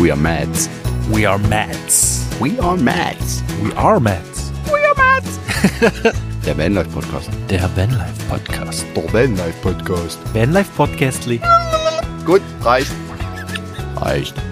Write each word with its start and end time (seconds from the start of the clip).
We 0.00 0.10
are 0.10 0.16
Mads. 0.16 0.68
We 1.10 1.26
are 1.26 1.38
Mads. 1.38 2.40
We 2.40 2.58
are 2.60 2.76
Mads. 2.76 3.42
We 3.60 3.72
are 3.72 3.98
Mads. 3.98 4.52
Der 6.46 6.56
Vanlife 6.56 6.90
Podcast. 6.90 7.30
Der 7.50 7.62
Vanlife 7.76 8.28
Podcast. 8.28 8.86
Der 8.94 9.12
Vanlife 9.12 9.60
Podcast. 9.60 10.18
Vanlife 10.32 10.70
Podcastly. 10.76 11.40
Gut, 12.24 12.42
reicht. 12.62 12.92
Reicht. 13.96 14.51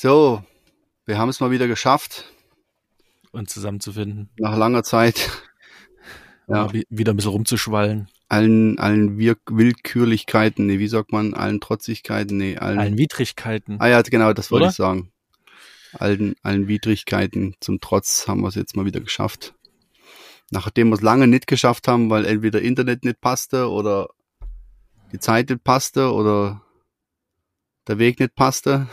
So, 0.00 0.44
wir 1.06 1.18
haben 1.18 1.28
es 1.28 1.40
mal 1.40 1.50
wieder 1.50 1.66
geschafft, 1.66 2.32
Und 3.32 3.50
zusammenzufinden. 3.50 4.30
nach 4.38 4.56
langer 4.56 4.84
Zeit. 4.84 5.28
Ja. 6.46 6.72
Wieder 6.72 7.12
ein 7.12 7.16
bisschen 7.16 7.32
rumzuschwallen. 7.32 8.08
Allen, 8.28 8.78
allen 8.78 9.18
Wir 9.18 9.36
Willkürlichkeiten, 9.50 10.66
nee, 10.66 10.78
wie 10.78 10.86
sagt 10.86 11.10
man, 11.10 11.34
allen 11.34 11.60
Trotzigkeiten, 11.60 12.36
nee, 12.36 12.56
allen. 12.56 12.78
Allen 12.78 12.96
Widrigkeiten. 12.96 13.80
ah 13.80 13.88
ja, 13.88 14.00
genau, 14.02 14.32
das 14.32 14.52
wollte 14.52 14.68
ich 14.68 14.74
sagen. 14.74 15.10
Allen, 15.94 16.36
allen 16.44 16.68
Widrigkeiten 16.68 17.56
zum 17.58 17.80
Trotz 17.80 18.28
haben 18.28 18.42
wir 18.42 18.48
es 18.48 18.54
jetzt 18.54 18.76
mal 18.76 18.84
wieder 18.84 19.00
geschafft. 19.00 19.52
Nachdem 20.52 20.90
wir 20.90 20.94
es 20.94 21.02
lange 21.02 21.26
nicht 21.26 21.48
geschafft 21.48 21.88
haben, 21.88 22.08
weil 22.08 22.24
entweder 22.24 22.62
Internet 22.62 23.04
nicht 23.04 23.20
passte 23.20 23.68
oder 23.68 24.10
die 25.10 25.18
Zeit 25.18 25.50
nicht 25.50 25.64
passte 25.64 26.12
oder 26.12 26.62
der 27.88 27.98
Weg 27.98 28.20
nicht 28.20 28.34
passte. 28.34 28.86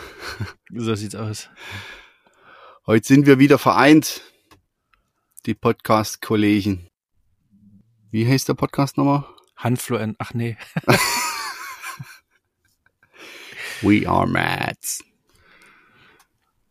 So 0.73 0.95
sieht's 0.95 1.16
aus. 1.16 1.49
Heute 2.88 3.05
sind 3.08 3.26
wir 3.26 3.40
wieder 3.40 3.58
vereint, 3.58 4.21
die 5.46 5.54
Podcast-Kollegen. 5.54 6.90
Wie 8.12 8.26
heißt 8.26 8.48
der 8.48 8.54
Podcast 8.54 8.98
nochmal? 8.98 9.26
Handfluent. 9.57 10.15
Ach 10.20 10.34
nee. 10.34 10.57
We 13.82 14.07
are 14.07 14.26
Mads. 14.27 15.04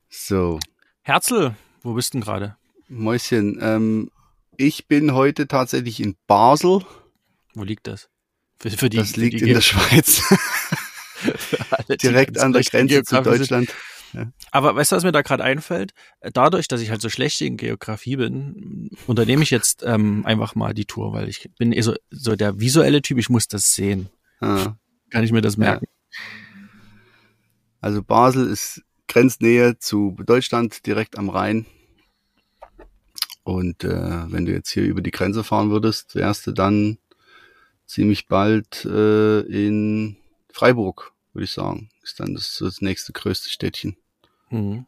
So, 0.09 0.59
Herzl, 1.03 1.55
wo 1.83 1.93
bist 1.93 2.15
du 2.15 2.19
denn 2.19 2.25
gerade? 2.25 2.57
Mäuschen, 2.89 3.59
ähm, 3.61 4.11
ich 4.57 4.89
bin 4.89 5.13
heute 5.13 5.47
tatsächlich 5.47 6.01
in 6.01 6.17
Basel. 6.27 6.87
Wo 7.53 7.63
liegt 7.63 7.87
das? 7.87 8.09
Für, 8.57 8.71
für 8.71 8.89
die, 8.89 8.97
das 8.97 9.17
liegt 9.17 9.41
die 9.41 9.49
in 9.49 9.55
der 9.55 9.61
Schweiz, 9.61 10.23
direkt 11.89 12.39
an 12.39 12.53
der 12.53 12.63
Grenze 12.63 13.03
zu 13.03 13.15
sind. 13.15 13.27
Deutschland. 13.27 13.69
Aber 14.51 14.77
weißt 14.77 14.93
du, 14.93 14.97
was 14.97 15.05
mir 15.05 15.13
da 15.13 15.23
gerade 15.23 15.43
einfällt? 15.43 15.93
Dadurch, 16.21 16.69
dass 16.69 16.81
ich 16.81 16.91
halt 16.91 17.01
so 17.01 17.09
schlecht 17.09 17.41
in 17.41 17.57
Geografie 17.57 18.17
bin, 18.17 18.91
unternehme 19.07 19.43
ich 19.43 19.51
jetzt 19.51 19.83
ähm, 19.85 20.25
einfach 20.25 20.55
mal 20.55 20.73
die 20.73 20.85
Tour, 20.85 21.13
weil 21.13 21.29
ich 21.29 21.51
bin 21.59 21.73
eh 21.73 21.81
so, 21.81 21.95
so 22.11 22.37
der 22.37 22.61
visuelle 22.61 23.03
Typ, 23.03 23.19
ich 23.19 23.29
muss 23.29 23.49
das 23.49 23.75
sehen. 23.75 24.09
Ah, 24.41 24.77
Kann 25.11 25.25
ich 25.25 25.33
mir 25.33 25.41
das 25.41 25.57
merken? 25.57 25.87
Also 27.81 28.03
Basel 28.03 28.49
ist 28.49 28.83
Grenznähe 29.09 29.79
zu 29.79 30.17
Deutschland, 30.25 30.87
direkt 30.87 31.19
am 31.19 31.29
Rhein. 31.29 31.67
Und 33.43 33.85
äh, 33.85 34.33
wenn 34.33 34.47
du 34.47 34.53
jetzt 34.53 34.71
hier 34.71 34.85
über 34.85 35.03
die 35.03 35.11
Grenze 35.11 35.45
fahren 35.45 35.71
würdest, 35.71 36.15
wärst 36.15 36.47
du 36.47 36.53
dann 36.53 36.99
ziemlich 37.87 38.27
bald 38.27 38.87
äh, 38.87 39.41
in 39.41 40.17
Freiburg, 40.51 41.13
würde 41.35 41.45
ich 41.45 41.53
sagen. 41.53 41.91
Ist 42.03 42.21
dann 42.21 42.35
das, 42.35 42.59
das 42.59 42.81
nächste 42.81 43.13
größte 43.13 43.51
Städtchen. 43.51 43.97
Mhm. 44.51 44.87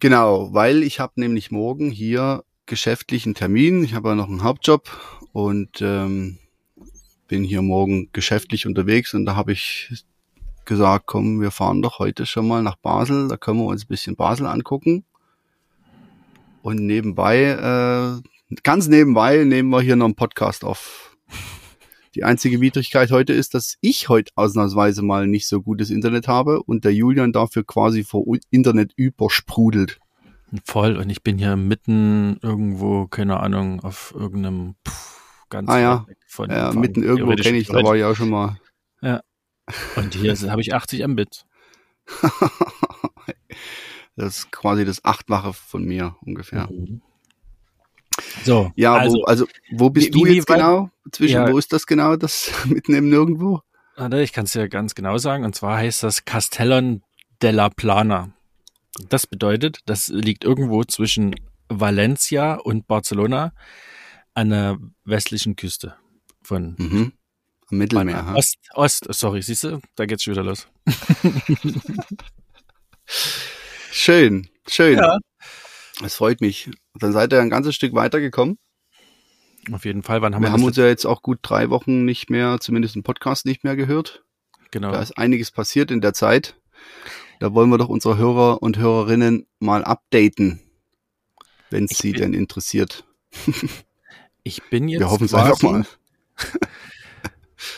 Genau, 0.00 0.52
weil 0.54 0.82
ich 0.82 1.00
habe 1.00 1.14
nämlich 1.16 1.50
morgen 1.50 1.90
hier 1.90 2.44
geschäftlichen 2.66 3.34
Termin. 3.34 3.82
Ich 3.82 3.94
habe 3.94 4.10
ja 4.10 4.14
noch 4.14 4.28
einen 4.28 4.44
Hauptjob 4.44 4.88
und 5.32 5.80
ähm, 5.80 6.38
bin 7.26 7.42
hier 7.44 7.62
morgen 7.62 8.10
geschäftlich 8.12 8.66
unterwegs 8.66 9.14
und 9.14 9.26
da 9.26 9.34
habe 9.34 9.52
ich 9.52 10.04
gesagt, 10.64 11.06
komm, 11.06 11.40
wir 11.40 11.50
fahren 11.50 11.82
doch 11.82 11.98
heute 11.98 12.26
schon 12.26 12.46
mal 12.46 12.62
nach 12.62 12.76
Basel, 12.76 13.28
da 13.28 13.36
können 13.36 13.58
wir 13.58 13.66
uns 13.66 13.84
ein 13.84 13.88
bisschen 13.88 14.16
Basel 14.16 14.46
angucken. 14.46 15.04
Und 16.62 16.84
nebenbei, 16.84 17.42
äh, 17.42 18.56
ganz 18.62 18.88
nebenbei 18.88 19.44
nehmen 19.44 19.70
wir 19.70 19.80
hier 19.80 19.96
noch 19.96 20.06
einen 20.06 20.14
Podcast 20.14 20.64
auf. 20.64 21.16
Die 22.14 22.24
einzige 22.24 22.60
Widrigkeit 22.60 23.10
heute 23.10 23.32
ist, 23.32 23.54
dass 23.54 23.76
ich 23.80 24.08
heute 24.08 24.32
ausnahmsweise 24.34 25.02
mal 25.02 25.26
nicht 25.26 25.46
so 25.46 25.62
gutes 25.62 25.90
Internet 25.90 26.28
habe 26.28 26.62
und 26.62 26.84
der 26.84 26.94
Julian 26.94 27.32
dafür 27.32 27.64
quasi 27.64 28.04
vor 28.04 28.24
Internet 28.50 28.92
übersprudelt. 28.96 30.00
Voll. 30.64 30.96
Und 30.96 31.10
ich 31.10 31.22
bin 31.22 31.38
hier 31.38 31.56
mitten 31.56 32.38
irgendwo, 32.42 33.06
keine 33.06 33.40
Ahnung, 33.40 33.80
auf 33.80 34.14
irgendeinem 34.16 34.76
pff, 34.86 35.46
ganz 35.50 35.68
Ah, 35.68 35.78
ja. 35.78 36.06
von, 36.26 36.50
Ja, 36.50 36.72
von 36.72 36.80
mitten 36.80 37.02
irgendwo 37.02 37.34
kenne 37.34 37.58
ich, 37.58 37.68
da 37.68 37.82
war 37.82 37.96
ich 37.96 38.04
auch 38.04 38.14
schon 38.14 38.30
mal. 38.30 38.58
Und 39.96 40.14
hier 40.14 40.34
habe 40.50 40.60
ich 40.60 40.74
80 40.74 41.06
Mbit. 41.06 41.44
das 44.16 44.38
ist 44.38 44.50
quasi 44.50 44.84
das 44.84 45.04
Achtwache 45.04 45.52
von 45.52 45.84
mir 45.84 46.16
ungefähr. 46.22 46.68
Mhm. 46.70 47.02
So, 48.44 48.72
Ja, 48.76 48.94
also, 48.96 49.18
wo, 49.18 49.24
also 49.24 49.46
wo 49.72 49.90
bist 49.90 50.08
wie- 50.08 50.10
du 50.10 50.26
jetzt 50.26 50.46
genau? 50.46 50.90
Zwischen, 51.12 51.34
Ja. 51.34 51.52
wo 51.52 51.58
ist 51.58 51.72
das 51.72 51.86
genau? 51.86 52.16
Das 52.16 52.50
mitten 52.66 52.94
im 52.94 53.08
Nirgendwo? 53.08 53.62
warte, 53.96 54.20
ich 54.22 54.32
kann 54.32 54.44
es 54.44 54.52
dir 54.52 54.68
ganz 54.68 54.94
genau 54.94 55.18
sagen. 55.18 55.44
Und 55.44 55.54
zwar 55.56 55.78
heißt 55.78 56.02
das 56.04 56.24
Castellon 56.24 57.02
della 57.42 57.68
Plana. 57.68 58.30
Das 59.08 59.26
bedeutet, 59.26 59.80
das 59.86 60.08
liegt 60.08 60.44
irgendwo 60.44 60.84
zwischen 60.84 61.34
Valencia 61.68 62.54
und 62.54 62.86
Barcelona 62.86 63.52
an 64.34 64.50
der 64.50 64.78
westlichen 65.04 65.56
Küste 65.56 65.94
von 66.42 66.74
Mhm. 66.78 67.12
Mittelmeer. 67.70 68.32
Ost, 68.36 68.56
Ost, 68.74 69.06
sorry, 69.10 69.42
siehst 69.42 69.64
du, 69.64 69.80
da 69.96 70.06
geht's 70.06 70.22
schon 70.22 70.32
wieder 70.34 70.44
los. 70.44 70.66
Schön, 73.90 74.48
schön. 74.68 74.98
Ja. 74.98 75.18
Das 76.00 76.14
freut 76.14 76.40
mich. 76.40 76.70
Dann 76.98 77.12
seid 77.12 77.32
ihr 77.32 77.40
ein 77.40 77.50
ganzes 77.50 77.74
Stück 77.74 77.94
weitergekommen. 77.94 78.58
Auf 79.72 79.84
jeden 79.84 80.02
Fall, 80.02 80.22
wann 80.22 80.34
haben 80.34 80.42
wir, 80.42 80.48
Wir 80.48 80.52
haben 80.52 80.64
uns 80.64 80.76
ja 80.76 80.86
jetzt 80.86 81.04
auch 81.04 81.22
gut 81.22 81.38
drei 81.42 81.68
Wochen 81.70 82.04
nicht 82.04 82.30
mehr, 82.30 82.58
zumindest 82.60 82.96
im 82.96 83.02
Podcast 83.02 83.44
nicht 83.44 83.64
mehr 83.64 83.76
gehört. 83.76 84.24
genau. 84.70 84.92
Da 84.92 85.00
ist 85.02 85.18
einiges 85.18 85.50
passiert 85.50 85.90
in 85.90 86.00
der 86.00 86.14
Zeit. 86.14 86.56
Da 87.40 87.52
wollen 87.54 87.68
wir 87.70 87.78
doch 87.78 87.88
unsere 87.88 88.16
Hörer 88.16 88.62
und 88.62 88.78
Hörerinnen 88.78 89.46
mal 89.58 89.84
updaten, 89.84 90.60
wenn 91.70 91.84
es 91.84 91.98
sie 91.98 92.12
bin- 92.12 92.20
denn 92.22 92.34
interessiert. 92.34 93.04
Ich 94.42 94.62
bin 94.70 94.88
jetzt 94.88 95.00
Wir 95.00 95.10
hoffen 95.10 95.24
es 95.26 95.34
einfach 95.34 95.60
mal. 95.62 95.84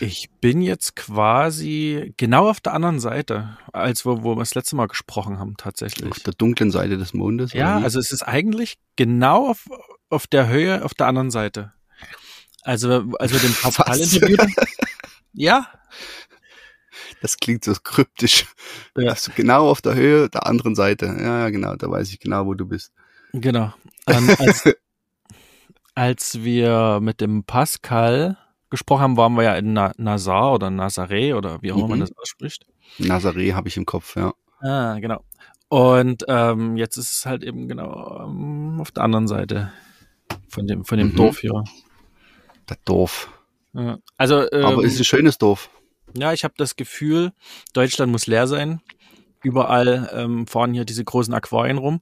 Ich 0.00 0.28
bin 0.40 0.60
jetzt 0.60 0.94
quasi 0.94 2.12
genau 2.16 2.48
auf 2.50 2.60
der 2.60 2.74
anderen 2.74 3.00
Seite, 3.00 3.56
als 3.72 4.04
wo, 4.04 4.22
wo 4.22 4.36
wir 4.36 4.40
das 4.40 4.54
letzte 4.54 4.76
Mal 4.76 4.88
gesprochen 4.88 5.38
haben, 5.38 5.56
tatsächlich. 5.56 6.10
Auf 6.10 6.20
der 6.20 6.34
dunklen 6.34 6.70
Seite 6.70 6.98
des 6.98 7.14
Mondes. 7.14 7.52
Ja, 7.52 7.78
also 7.78 7.98
es 7.98 8.12
ist 8.12 8.22
eigentlich 8.22 8.76
genau 8.96 9.48
auf, 9.48 9.66
auf 10.10 10.26
der 10.26 10.48
Höhe, 10.48 10.84
auf 10.84 10.94
der 10.94 11.06
anderen 11.06 11.30
Seite. 11.30 11.72
Also, 12.62 13.12
als 13.18 13.32
wir 13.32 13.40
den 13.40 13.54
Pascal 13.62 13.98
interviewt. 13.98 14.40
Ja, 15.32 15.68
das 17.20 17.36
klingt 17.36 17.64
so 17.64 17.74
kryptisch. 17.74 18.46
Ja. 18.96 19.10
Also 19.10 19.32
genau 19.34 19.68
auf 19.68 19.82
der 19.82 19.94
Höhe 19.94 20.28
der 20.28 20.46
anderen 20.46 20.74
Seite. 20.74 21.06
Ja, 21.06 21.40
ja, 21.40 21.50
genau, 21.50 21.76
da 21.76 21.90
weiß 21.90 22.10
ich 22.10 22.20
genau, 22.20 22.46
wo 22.46 22.54
du 22.54 22.66
bist. 22.66 22.92
genau. 23.32 23.74
Ähm, 24.06 24.30
als, 24.38 24.64
als 25.94 26.42
wir 26.42 27.00
mit 27.00 27.20
dem 27.20 27.44
Pascal 27.44 28.38
gesprochen 28.70 29.02
haben, 29.02 29.16
waren 29.16 29.34
wir 29.34 29.42
ja 29.42 29.54
in 29.56 29.72
Na 29.72 29.92
Nazar 29.96 30.54
oder 30.54 30.68
Nazaré 30.68 31.34
oder 31.36 31.60
wie 31.62 31.72
auch 31.72 31.76
immer 31.78 31.88
man 31.88 31.98
Mhm. 31.98 32.02
das 32.02 32.16
ausspricht. 32.16 32.66
Nazaré 32.98 33.52
habe 33.54 33.68
ich 33.68 33.76
im 33.76 33.86
Kopf, 33.86 34.16
ja. 34.16 34.32
Ah, 34.60 34.98
genau. 34.98 35.24
Und 35.68 36.24
ähm, 36.28 36.76
jetzt 36.76 36.96
ist 36.96 37.12
es 37.12 37.26
halt 37.26 37.42
eben 37.44 37.68
genau 37.68 38.24
ähm, 38.26 38.80
auf 38.80 38.90
der 38.90 39.04
anderen 39.04 39.28
Seite 39.28 39.72
von 40.48 40.66
dem 40.66 40.84
von 40.84 40.98
dem 40.98 41.08
Mhm. 41.08 41.16
Dorf 41.16 41.38
hier. 41.40 41.64
Das 42.66 42.78
Dorf. 42.84 43.30
Ja. 43.72 43.98
Also 44.16 44.50
ähm, 44.52 44.64
Aber 44.64 44.82
ist 44.84 44.98
ein 44.98 45.04
schönes 45.04 45.38
Dorf. 45.38 45.70
ja, 46.14 46.32
ich 46.32 46.42
habe 46.44 46.54
das 46.56 46.74
Gefühl, 46.76 47.32
Deutschland 47.72 48.10
muss 48.12 48.26
leer 48.26 48.46
sein. 48.48 48.80
Überall 49.42 50.10
ähm, 50.12 50.46
fahren 50.46 50.74
hier 50.74 50.84
diese 50.84 51.04
großen 51.04 51.32
Aquarien 51.32 51.78
rum 51.78 52.00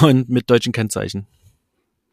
und 0.00 0.28
mit 0.28 0.48
deutschen 0.48 0.72
Kennzeichen. 0.72 1.26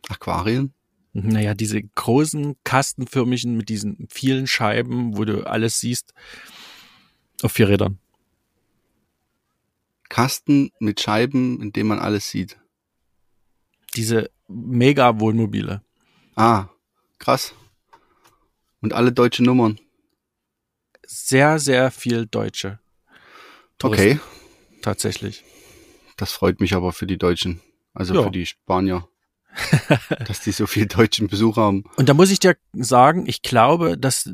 Aquarien. 0.09 0.73
Naja, 1.13 1.53
diese 1.55 1.81
großen 1.81 2.55
kastenförmigen 2.63 3.57
mit 3.57 3.69
diesen 3.69 4.07
vielen 4.11 4.45
Scheiben, 4.47 5.17
wo 5.17 5.25
du 5.25 5.45
alles 5.47 5.79
siehst, 5.79 6.13
auf 7.41 7.51
vier 7.53 7.69
Rädern. 7.69 7.99
Kasten 10.09 10.71
mit 10.79 10.99
Scheiben, 11.01 11.61
in 11.61 11.71
dem 11.71 11.87
man 11.87 11.99
alles 11.99 12.29
sieht. 12.29 12.59
Diese 13.95 14.29
mega 14.47 15.19
Wohnmobile. 15.19 15.81
Ah, 16.35 16.67
krass. 17.19 17.53
Und 18.81 18.93
alle 18.93 19.11
deutsche 19.11 19.43
Nummern. 19.43 19.79
Sehr, 21.05 21.59
sehr 21.59 21.91
viel 21.91 22.25
Deutsche. 22.27 22.79
Okay. 23.81 24.19
tatsächlich. 24.81 25.43
Das 26.17 26.33
freut 26.33 26.59
mich 26.59 26.73
aber 26.73 26.91
für 26.91 27.07
die 27.07 27.17
Deutschen, 27.17 27.61
also 27.93 28.13
Ja. 28.13 28.23
für 28.23 28.31
die 28.31 28.45
Spanier, 28.45 29.07
dass 30.27 30.41
die 30.41 30.51
so 30.51 30.67
viel 30.67 30.85
deutschen 30.87 31.27
Besuch 31.27 31.57
haben. 31.57 31.83
Und 31.97 32.09
da 32.09 32.13
muss 32.13 32.31
ich 32.31 32.39
dir 32.39 32.55
sagen, 32.73 33.25
ich 33.27 33.41
glaube, 33.41 33.97
dass 33.97 34.29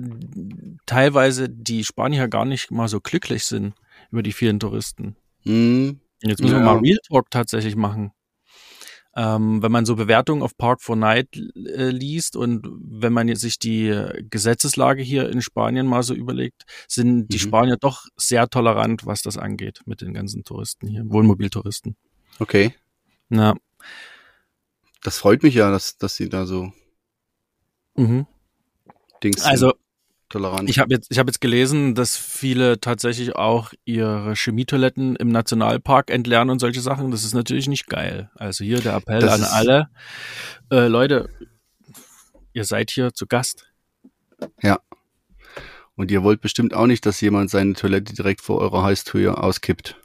teilweise 0.85 1.49
die 1.49 1.83
Spanier 1.83 2.27
gar 2.27 2.45
nicht 2.45 2.71
mal 2.71 2.87
so 2.87 2.99
glücklich 3.01 3.43
sind 3.45 3.73
über 4.11 4.23
die 4.23 4.33
vielen 4.33 4.59
Touristen. 4.59 5.15
Hm, 5.43 5.99
Jetzt 6.21 6.41
müssen 6.41 6.55
wir 6.55 6.59
Ja. 6.59 6.73
mal 6.73 6.79
Real 6.79 6.97
Talk 7.07 7.29
tatsächlich 7.29 7.75
machen. 7.75 8.11
Ähm, 9.17 9.61
wenn 9.63 9.71
man 9.71 9.85
so 9.85 9.95
Bewertungen 9.95 10.41
auf 10.41 10.57
Park 10.57 10.81
4 10.81 10.97
Night 10.97 11.29
äh, 11.55 11.89
liest 11.89 12.35
und 12.35 12.67
wenn 12.69 13.13
man 13.13 13.29
jetzt 13.29 13.39
sich 13.41 13.57
die 13.59 13.95
Gesetzeslage 14.29 15.01
hier 15.03 15.29
in 15.29 15.41
Spanien 15.41 15.87
mal 15.87 16.03
so 16.03 16.13
überlegt, 16.13 16.63
sind 16.89 17.29
die 17.29 17.37
Mhm. 17.37 17.41
Spanier 17.41 17.77
doch 17.79 18.05
sehr 18.17 18.49
tolerant, 18.49 19.05
was 19.05 19.21
das 19.21 19.37
angeht 19.37 19.79
mit 19.85 20.01
den 20.01 20.13
ganzen 20.13 20.43
Touristen 20.43 20.87
hier, 20.87 21.03
Wohnmobiltouristen. 21.05 21.95
okay. 22.39 22.73
Na, 23.29 23.55
Das 25.05 25.19
freut 25.19 25.43
mich 25.43 25.53
ja, 25.53 25.69
dass, 25.69 25.99
dass 25.99 26.15
sie 26.15 26.29
da 26.29 26.47
so 26.47 26.73
mhm. 27.95 28.25
Dings 29.23 29.43
Also 29.43 29.75
tolerant. 30.29 30.67
Ich 30.67 30.79
habe 30.79 30.95
jetzt, 30.95 31.11
ich 31.11 31.19
habe 31.19 31.29
jetzt 31.29 31.41
gelesen, 31.41 31.93
dass 31.93 32.17
viele 32.17 32.81
tatsächlich 32.81 33.35
auch 33.35 33.71
ihre 33.85 34.33
Chemietoiletten 34.33 35.15
im 35.15 35.27
Nationalpark 35.27 36.09
entleeren 36.09 36.49
und 36.49 36.57
solche 36.57 36.81
Sachen. 36.81 37.11
Das 37.11 37.23
ist 37.23 37.35
natürlich 37.35 37.67
nicht 37.67 37.85
geil. 37.85 38.31
Also 38.33 38.63
hier 38.65 38.81
der 38.81 38.95
Appell 38.95 39.19
Das 39.19 39.33
an 39.33 39.43
alle 39.43 39.89
äh, 40.71 40.87
Leute: 40.87 41.29
Ihr 42.53 42.65
seid 42.65 42.89
hier 42.89 43.13
zu 43.13 43.27
Gast. 43.27 43.71
Und 45.95 46.09
ihr 46.09 46.23
wollt 46.23 46.41
bestimmt 46.41 46.73
auch 46.73 46.87
nicht, 46.87 47.05
dass 47.05 47.21
jemand 47.21 47.51
seine 47.51 47.73
Toilette 47.73 48.15
direkt 48.15 48.41
vor 48.41 48.57
eurer 48.57 48.81
Haustür 48.81 49.43
auskippt. 49.43 50.01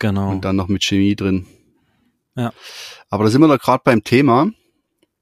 Genau. 0.00 0.32
Und 0.32 0.44
dann 0.44 0.56
noch 0.56 0.66
mit 0.66 0.82
Chemie 0.82 1.14
drin. 1.14 1.46
Ja. 2.38 2.52
Aber 3.10 3.24
da 3.24 3.30
sind 3.30 3.40
wir 3.40 3.48
doch 3.48 3.58
gerade 3.58 3.82
beim 3.84 4.04
Thema. 4.04 4.50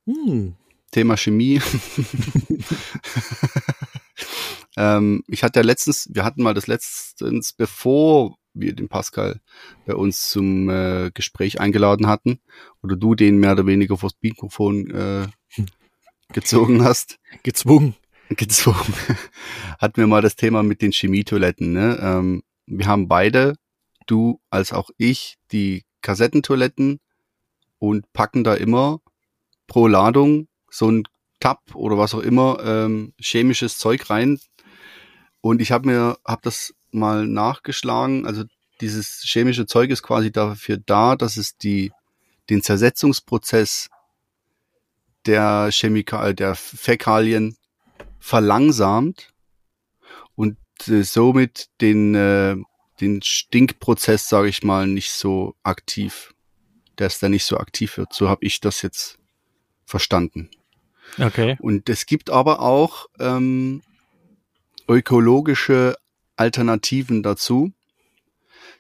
Hm. 0.05 0.55
Thema 0.93 1.17
Chemie. 1.17 1.63
ähm, 4.77 5.25
ich 5.27 5.43
hatte 5.43 5.61
ja 5.61 5.65
letztens, 5.65 6.11
wir 6.13 6.25
hatten 6.25 6.43
mal 6.43 6.53
das 6.53 6.67
letztens, 6.67 7.55
bevor 7.55 8.37
wir 8.53 8.75
den 8.75 8.89
Pascal 8.89 9.41
bei 9.87 9.95
uns 9.95 10.29
zum 10.29 10.69
äh, 10.69 11.11
Gespräch 11.13 11.59
eingeladen 11.59 12.07
hatten, 12.07 12.41
oder 12.83 12.97
du 12.97 13.15
den 13.15 13.39
mehr 13.39 13.53
oder 13.53 13.67
weniger 13.67 13.97
vors 13.97 14.13
Mikrofon 14.21 14.91
äh, 14.91 15.27
gezogen 16.35 16.85
hast, 16.85 17.19
Gezwungen. 17.43 17.95
gezogen, 18.29 18.93
hatten 19.79 19.97
wir 19.97 20.07
mal 20.07 20.23
das 20.23 20.37
Thema 20.37 20.63
mit 20.63 20.83
den 20.83 20.93
Chemietoiletten. 20.93 21.73
Ne? 21.73 21.99
Ähm, 21.99 22.43
wir 22.67 22.87
haben 22.87 23.09
beide, 23.09 23.55
du 24.07 24.39
als 24.51 24.75
auch 24.75 24.91
ich, 24.99 25.39
die 25.51 25.85
Kassettentoiletten 26.03 27.01
und 27.89 28.13
packen 28.13 28.45
da 28.45 28.55
immer 28.55 29.01
pro 29.67 29.87
Ladung 29.87 30.49
so 30.71 30.91
ein 30.91 31.05
Tab 31.41 31.61
oder 31.75 31.99
was 31.99 32.15
auch 32.15 32.21
immer 32.21 32.59
ähm, 32.65 33.13
chemisches 33.21 33.79
Zeug 33.79 34.11
rein. 34.11 34.39
Und 35.41 35.61
ich 35.61 35.71
habe 35.71 35.89
mir 35.89 36.19
hab 36.25 36.43
das 36.43 36.75
mal 36.91 37.27
nachgeschlagen. 37.27 38.27
Also 38.27 38.45
dieses 38.81 39.23
chemische 39.25 39.67
Zeug 39.67 39.91
ist 39.91 40.03
quasi 40.03 40.33
dafür 40.33 40.79
da, 40.79 41.17
dass 41.17 41.37
es 41.37 41.57
die 41.57 41.93
den 42.51 42.63
Zersetzungsprozess 42.63 43.89
der 45.27 45.69
Chemikal 45.73 46.35
der 46.35 46.55
Fäkalien 46.55 47.57
verlangsamt 48.21 49.33
und 50.37 50.57
äh, 50.87 51.03
somit 51.03 51.69
den 51.81 52.15
äh, 52.15 52.57
den 53.01 53.21
Stinkprozess, 53.23 54.29
sage 54.29 54.49
ich 54.49 54.63
mal, 54.63 54.87
nicht 54.87 55.11
so 55.11 55.55
aktiv, 55.63 56.35
dass 56.97 57.19
der 57.19 57.29
nicht 57.29 57.45
so 57.45 57.59
aktiv 57.59 57.97
wird. 57.97 58.13
So 58.13 58.29
habe 58.29 58.45
ich 58.45 58.61
das 58.61 58.83
jetzt 58.83 59.19
verstanden. 59.85 60.51
Okay. 61.19 61.57
Und 61.61 61.89
es 61.89 62.07
gibt 62.07 62.31
aber 62.31 62.61
auch 62.61 63.07
ähm, 63.19 63.83
ökologische 64.89 65.97
Alternativen 66.37 67.23
dazu, 67.23 67.73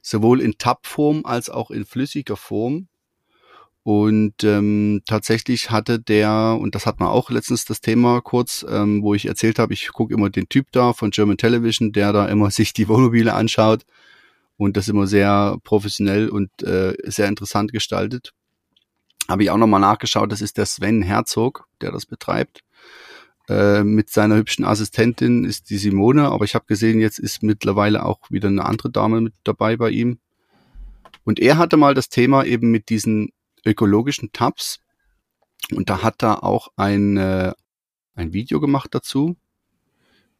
sowohl 0.02 0.40
in 0.40 0.58
Tabform 0.58 1.24
als 1.24 1.48
auch 1.48 1.70
in 1.70 1.84
flüssiger 1.84 2.36
Form. 2.36 2.88
Und 3.82 4.42
ähm, 4.42 5.02
tatsächlich 5.06 5.70
hatte 5.70 6.00
der, 6.00 6.58
und 6.60 6.74
das 6.74 6.86
hat 6.86 6.98
man 6.98 7.08
auch 7.08 7.30
letztens 7.30 7.64
das 7.66 7.80
Thema 7.80 8.20
kurz, 8.20 8.66
ähm, 8.68 9.02
wo 9.02 9.14
ich 9.14 9.26
erzählt 9.26 9.60
habe, 9.60 9.74
ich 9.74 9.92
gucke 9.92 10.12
immer 10.12 10.28
den 10.28 10.48
Typ 10.48 10.72
da 10.72 10.92
von 10.92 11.12
German 11.12 11.36
Television, 11.36 11.92
der 11.92 12.12
da 12.12 12.26
immer 12.26 12.50
sich 12.50 12.72
die 12.72 12.88
Wohnmobile 12.88 13.32
anschaut 13.32 13.86
und 14.56 14.76
das 14.76 14.88
immer 14.88 15.06
sehr 15.06 15.58
professionell 15.64 16.28
und 16.28 16.50
äh, 16.62 16.94
sehr 17.04 17.28
interessant 17.28 17.72
gestaltet. 17.72 18.32
Habe 19.28 19.42
ich 19.42 19.50
auch 19.50 19.56
nochmal 19.56 19.80
nachgeschaut, 19.80 20.30
das 20.30 20.40
ist 20.40 20.56
der 20.56 20.66
Sven 20.66 21.02
Herzog, 21.02 21.66
der 21.80 21.92
das 21.92 22.06
betreibt. 22.06 22.60
Äh, 23.48 23.84
mit 23.84 24.10
seiner 24.10 24.36
hübschen 24.36 24.64
Assistentin 24.64 25.44
ist 25.44 25.70
die 25.70 25.78
Simone, 25.78 26.30
aber 26.30 26.44
ich 26.44 26.54
habe 26.54 26.66
gesehen, 26.66 27.00
jetzt 27.00 27.18
ist 27.18 27.42
mittlerweile 27.42 28.04
auch 28.04 28.30
wieder 28.30 28.48
eine 28.48 28.64
andere 28.64 28.90
Dame 28.90 29.20
mit 29.20 29.34
dabei 29.44 29.76
bei 29.76 29.90
ihm. 29.90 30.18
Und 31.24 31.40
er 31.40 31.58
hatte 31.58 31.76
mal 31.76 31.94
das 31.94 32.08
Thema 32.08 32.44
eben 32.44 32.70
mit 32.70 32.88
diesen 32.88 33.32
ökologischen 33.64 34.32
Tabs 34.32 34.80
und 35.72 35.90
da 35.90 36.02
hat 36.02 36.22
er 36.22 36.44
auch 36.44 36.68
ein, 36.76 37.16
äh, 37.16 37.52
ein 38.14 38.32
Video 38.32 38.60
gemacht 38.60 38.94
dazu 38.94 39.36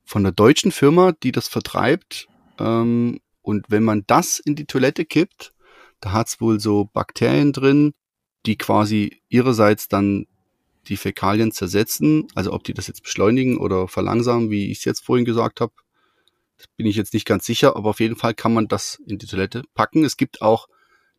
von 0.05 0.23
der 0.23 0.33
deutschen 0.33 0.71
Firma, 0.71 1.13
die 1.13 1.33
das 1.33 1.49
vertreibt. 1.49 2.29
Ähm, 2.59 3.21
und 3.47 3.67
wenn 3.69 3.85
man 3.85 4.03
das 4.09 4.41
in 4.41 4.57
die 4.57 4.65
Toilette 4.65 5.05
kippt, 5.05 5.55
da 6.01 6.11
hat's 6.11 6.41
wohl 6.41 6.59
so 6.59 6.91
Bakterien 6.93 7.53
drin, 7.53 7.95
die 8.45 8.59
quasi 8.59 9.23
ihrerseits 9.29 9.87
dann 9.87 10.27
die 10.89 10.97
Fäkalien 10.97 11.53
zersetzen. 11.53 12.27
Also 12.35 12.53
ob 12.53 12.65
die 12.65 12.75
das 12.75 12.89
jetzt 12.89 13.05
beschleunigen 13.05 13.57
oder 13.59 13.87
verlangsamen, 13.87 14.51
wie 14.51 14.73
ich 14.73 14.79
es 14.79 14.85
jetzt 14.85 15.05
vorhin 15.05 15.25
gesagt 15.25 15.61
habe, 15.61 15.73
bin 16.77 16.87
ich 16.87 16.97
jetzt 16.97 17.15
nicht 17.15 17.25
ganz 17.25 17.47
sicher. 17.47 17.77
Aber 17.77 17.91
auf 17.91 18.01
jeden 18.01 18.17
Fall 18.17 18.35
kann 18.35 18.53
man 18.53 18.67
das 18.67 19.01
in 19.07 19.19
die 19.19 19.27
Toilette 19.27 19.63
packen. 19.75 20.05
Es 20.05 20.17
gibt 20.17 20.43
auch 20.43 20.67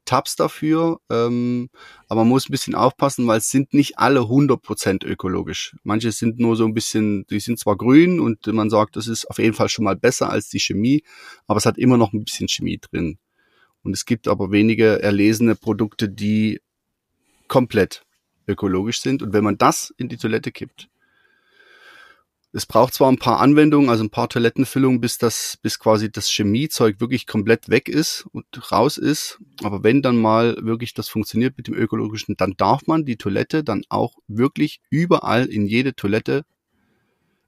Tabs 0.07 0.35
dafür, 0.35 0.99
ähm, 1.11 1.69
aber 2.07 2.21
man 2.21 2.29
muss 2.29 2.49
ein 2.49 2.51
bisschen 2.51 2.73
aufpassen, 2.73 3.27
weil 3.27 3.37
es 3.37 3.51
sind 3.51 3.73
nicht 3.73 3.99
alle 3.99 4.21
100% 4.21 5.05
ökologisch. 5.05 5.75
Manche 5.83 6.11
sind 6.11 6.39
nur 6.39 6.55
so 6.55 6.65
ein 6.65 6.73
bisschen, 6.73 7.27
die 7.27 7.39
sind 7.39 7.59
zwar 7.59 7.77
grün 7.77 8.19
und 8.19 8.47
man 8.47 8.71
sagt, 8.71 8.95
das 8.95 9.07
ist 9.07 9.29
auf 9.29 9.37
jeden 9.37 9.53
Fall 9.53 9.69
schon 9.69 9.85
mal 9.85 9.95
besser 9.95 10.29
als 10.31 10.49
die 10.49 10.59
Chemie, 10.59 11.03
aber 11.45 11.57
es 11.57 11.65
hat 11.65 11.77
immer 11.77 11.97
noch 11.97 12.13
ein 12.13 12.23
bisschen 12.23 12.47
Chemie 12.47 12.79
drin. 12.79 13.19
Und 13.83 13.93
es 13.93 14.05
gibt 14.05 14.27
aber 14.27 14.51
wenige 14.51 15.01
erlesene 15.01 15.55
Produkte, 15.55 16.09
die 16.09 16.59
komplett 17.47 18.03
ökologisch 18.47 19.01
sind. 19.01 19.21
Und 19.21 19.33
wenn 19.33 19.43
man 19.43 19.57
das 19.57 19.93
in 19.97 20.09
die 20.09 20.17
Toilette 20.17 20.51
kippt, 20.51 20.89
es 22.53 22.65
braucht 22.65 22.93
zwar 22.93 23.11
ein 23.11 23.17
paar 23.17 23.39
Anwendungen, 23.39 23.89
also 23.89 24.03
ein 24.03 24.09
paar 24.09 24.29
Toilettenfüllungen, 24.29 25.01
bis 25.01 25.17
das, 25.17 25.57
bis 25.61 25.79
quasi 25.79 26.11
das 26.11 26.29
Chemiezeug 26.29 26.99
wirklich 26.99 27.27
komplett 27.27 27.69
weg 27.69 27.89
ist 27.89 28.25
und 28.31 28.45
raus 28.71 28.97
ist. 28.97 29.39
Aber 29.63 29.83
wenn 29.83 30.01
dann 30.01 30.17
mal 30.17 30.57
wirklich 30.61 30.93
das 30.93 31.09
funktioniert 31.09 31.57
mit 31.57 31.67
dem 31.67 31.75
ökologischen, 31.75 32.35
dann 32.37 32.53
darf 32.57 32.87
man 32.87 33.05
die 33.05 33.17
Toilette 33.17 33.63
dann 33.63 33.83
auch 33.89 34.15
wirklich 34.27 34.79
überall 34.89 35.45
in 35.45 35.67
jede 35.67 35.93
Toilette 35.93 36.45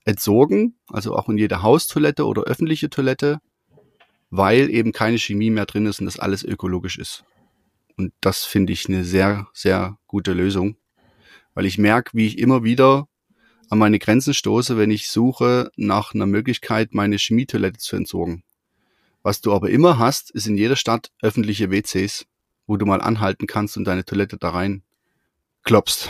entsorgen, 0.04 0.76
also 0.88 1.16
auch 1.16 1.30
in 1.30 1.38
jede 1.38 1.62
Haustoilette 1.62 2.26
oder 2.26 2.44
öffentliche 2.44 2.90
Toilette, 2.90 3.40
weil 4.30 4.70
eben 4.70 4.92
keine 4.92 5.18
Chemie 5.18 5.50
mehr 5.50 5.66
drin 5.66 5.86
ist 5.86 6.00
und 6.00 6.06
das 6.06 6.20
alles 6.20 6.44
ökologisch 6.44 6.98
ist. 6.98 7.24
Und 7.96 8.14
das 8.22 8.44
finde 8.44 8.74
ich 8.74 8.88
eine 8.88 9.04
sehr, 9.04 9.48
sehr 9.54 9.98
gute 10.08 10.34
Lösung, 10.34 10.78
weil 11.54 11.66
ich 11.66 11.78
merke, 11.78 12.12
wie 12.14 12.28
ich 12.28 12.38
immer 12.38 12.64
wieder 12.64 13.08
an 13.70 13.78
meine 13.78 14.00
Grenzen 14.00 14.34
stoße, 14.34 14.78
wenn 14.78 14.92
ich 14.92 15.10
suche 15.10 15.72
nach 15.76 16.14
einer 16.14 16.26
Möglichkeit, 16.26 16.94
meine 16.94 17.18
Chemietoilette 17.18 17.80
zu 17.80 17.96
entsorgen. 17.96 18.44
Was 19.22 19.42
du 19.42 19.54
aber 19.54 19.70
immer 19.70 20.00
hast, 20.00 20.32
ist 20.32 20.48
in 20.48 20.58
jeder 20.58 20.76
Stadt 20.76 21.12
öffentliche 21.22 21.72
WCs, 21.72 22.26
wo 22.68 22.78
du 22.78 22.86
mal 22.86 23.02
anhalten 23.02 23.48
kannst 23.48 23.78
und 23.78 23.86
deine 23.86 24.06
Toilette 24.06 24.38
da 24.38 24.50
rein 24.50 24.84
klopfst. 25.64 26.10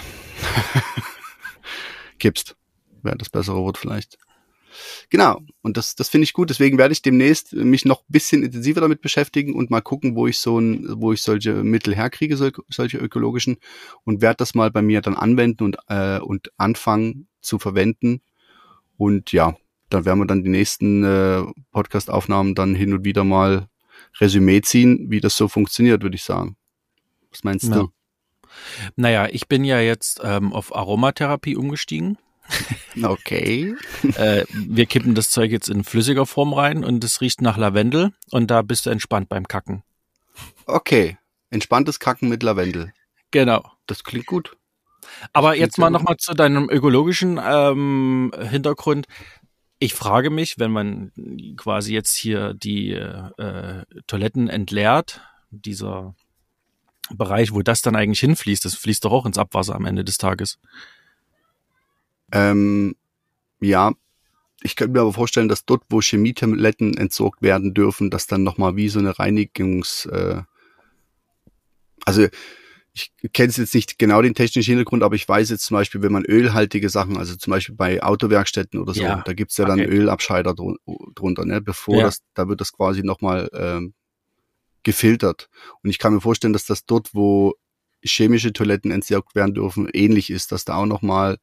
Kippst. 2.19 2.55
Wäre 3.01 3.17
das 3.17 3.29
bessere 3.29 3.57
Wort 3.57 3.77
vielleicht. 3.77 4.17
Genau, 5.09 5.41
und 5.61 5.77
das, 5.77 5.95
das 5.95 6.09
finde 6.09 6.25
ich 6.25 6.33
gut. 6.33 6.49
Deswegen 6.49 6.77
werde 6.77 6.91
ich 6.91 7.01
demnächst 7.01 7.53
mich 7.53 7.85
noch 7.85 8.03
bisschen 8.07 8.43
intensiver 8.43 8.81
damit 8.81 9.01
beschäftigen 9.01 9.55
und 9.55 9.71
mal 9.71 9.81
gucken, 9.81 10.15
wo 10.15 10.27
ich 10.27 10.37
so 10.39 10.59
ein, 10.59 10.85
wo 11.01 11.11
ich 11.11 11.21
solche 11.21 11.63
Mittel 11.63 11.95
herkriege, 11.95 12.37
sol- 12.37 12.53
solche 12.69 12.97
ökologischen, 12.97 13.57
und 14.03 14.21
werde 14.21 14.37
das 14.37 14.53
mal 14.53 14.69
bei 14.69 14.81
mir 14.81 15.01
dann 15.01 15.15
anwenden 15.15 15.63
und, 15.63 15.77
äh, 15.87 16.19
und 16.19 16.51
anfangen 16.57 17.27
zu 17.41 17.59
verwenden. 17.59 18.21
Und 18.97 19.31
ja, 19.31 19.55
dann 19.89 20.05
werden 20.05 20.19
wir 20.19 20.27
dann 20.27 20.43
die 20.43 20.49
nächsten 20.49 21.03
äh, 21.03 21.43
Podcast-Aufnahmen 21.71 22.55
dann 22.55 22.75
hin 22.75 22.93
und 22.93 23.05
wieder 23.05 23.23
mal 23.23 23.67
Resümee 24.19 24.61
ziehen, 24.61 25.09
wie 25.09 25.21
das 25.21 25.35
so 25.35 25.47
funktioniert, 25.47 26.03
würde 26.03 26.15
ich 26.15 26.23
sagen. 26.23 26.57
Was 27.31 27.43
meinst 27.43 27.69
Ja. 27.69 27.75
du? 27.75 27.89
Naja, 28.95 29.27
ich 29.31 29.47
bin 29.47 29.63
ja 29.63 29.79
jetzt 29.79 30.21
ähm, 30.23 30.53
auf 30.53 30.75
Aromatherapie 30.75 31.55
umgestiegen. 31.55 32.17
Okay. 33.03 33.75
äh, 34.15 34.43
wir 34.51 34.87
kippen 34.87 35.13
das 35.13 35.29
Zeug 35.29 35.51
jetzt 35.51 35.69
in 35.69 35.83
flüssiger 35.83 36.25
Form 36.25 36.53
rein 36.53 36.83
und 36.83 37.03
es 37.03 37.21
riecht 37.21 37.41
nach 37.41 37.57
Lavendel 37.57 38.11
und 38.31 38.49
da 38.49 38.63
bist 38.63 38.87
du 38.87 38.89
entspannt 38.89 39.29
beim 39.29 39.47
Kacken. 39.47 39.83
Okay. 40.65 41.17
Entspanntes 41.51 41.99
Kacken 41.99 42.27
mit 42.27 42.41
Lavendel. 42.41 42.91
Genau. 43.31 43.63
Das 43.85 44.03
klingt 44.03 44.25
gut. 44.25 44.57
Aber 45.33 45.55
jetzt 45.55 45.77
mal 45.77 45.89
nochmal 45.89 46.17
zu 46.17 46.33
deinem 46.33 46.69
ökologischen 46.69 47.39
ähm, 47.43 48.31
Hintergrund. 48.49 49.07
Ich 49.79 49.93
frage 49.93 50.29
mich, 50.29 50.59
wenn 50.59 50.71
man 50.71 51.11
quasi 51.55 51.93
jetzt 51.93 52.15
hier 52.15 52.53
die 52.53 52.91
äh, 52.91 53.83
Toiletten 54.07 54.49
entleert, 54.49 55.21
dieser 55.51 56.15
Bereich, 57.11 57.53
wo 57.53 57.61
das 57.61 57.81
dann 57.81 57.95
eigentlich 57.95 58.19
hinfließt, 58.19 58.65
das 58.65 58.75
fließt 58.75 59.05
doch 59.05 59.11
auch 59.11 59.25
ins 59.25 59.37
Abwasser 59.37 59.75
am 59.75 59.85
Ende 59.85 60.03
des 60.03 60.17
Tages. 60.17 60.59
Ähm, 62.31 62.95
ja, 63.61 63.93
ich 64.61 64.75
könnte 64.75 64.93
mir 64.93 65.01
aber 65.01 65.13
vorstellen, 65.13 65.49
dass 65.49 65.65
dort, 65.65 65.83
wo 65.89 66.01
Chemietoiletten 66.01 66.97
entsorgt 66.97 67.41
werden 67.41 67.73
dürfen, 67.73 68.09
dass 68.09 68.27
dann 68.27 68.43
nochmal 68.43 68.75
wie 68.75 68.89
so 68.89 68.99
eine 68.99 69.17
Reinigungs... 69.17 70.05
Äh, 70.05 70.43
also 72.05 72.27
ich 73.21 73.33
kenne 73.33 73.53
jetzt 73.55 73.73
nicht 73.73 73.99
genau 73.99 74.21
den 74.21 74.35
technischen 74.35 74.71
Hintergrund, 74.71 75.03
aber 75.03 75.15
ich 75.15 75.27
weiß 75.27 75.49
jetzt 75.49 75.65
zum 75.65 75.75
Beispiel, 75.75 76.01
wenn 76.01 76.11
man 76.11 76.25
ölhaltige 76.25 76.89
Sachen, 76.89 77.17
also 77.17 77.35
zum 77.35 77.51
Beispiel 77.51 77.75
bei 77.75 78.01
Autowerkstätten 78.03 78.79
oder 78.79 78.93
so, 78.93 79.03
Ja, 79.03 79.21
da 79.25 79.33
gibt's 79.33 79.57
ja 79.57 79.65
dann 79.65 79.79
okay. 79.79 79.89
Ölabscheider 79.89 80.53
drun 80.53 80.77
drunter, 81.15 81.45
ne? 81.45 81.61
Bevor 81.61 81.97
Ja. 81.97 82.03
das, 82.05 82.21
da 82.33 82.47
wird 82.47 82.61
das 82.61 82.73
quasi 82.73 83.03
nochmal 83.03 83.49
ähm, 83.53 83.93
gefiltert. 84.83 85.49
Und 85.83 85.89
ich 85.89 85.99
kann 85.99 86.13
mir 86.13 86.21
vorstellen, 86.21 86.53
dass 86.53 86.65
das 86.65 86.85
dort, 86.85 87.13
wo 87.13 87.55
chemische 88.01 88.53
Toiletten 88.53 88.91
entsorgt 88.91 89.35
werden 89.35 89.53
dürfen, 89.53 89.89
ähnlich 89.91 90.29
ist, 90.29 90.51
dass 90.51 90.65
da 90.65 90.75
auch 90.75 90.85
nochmal 90.85 91.37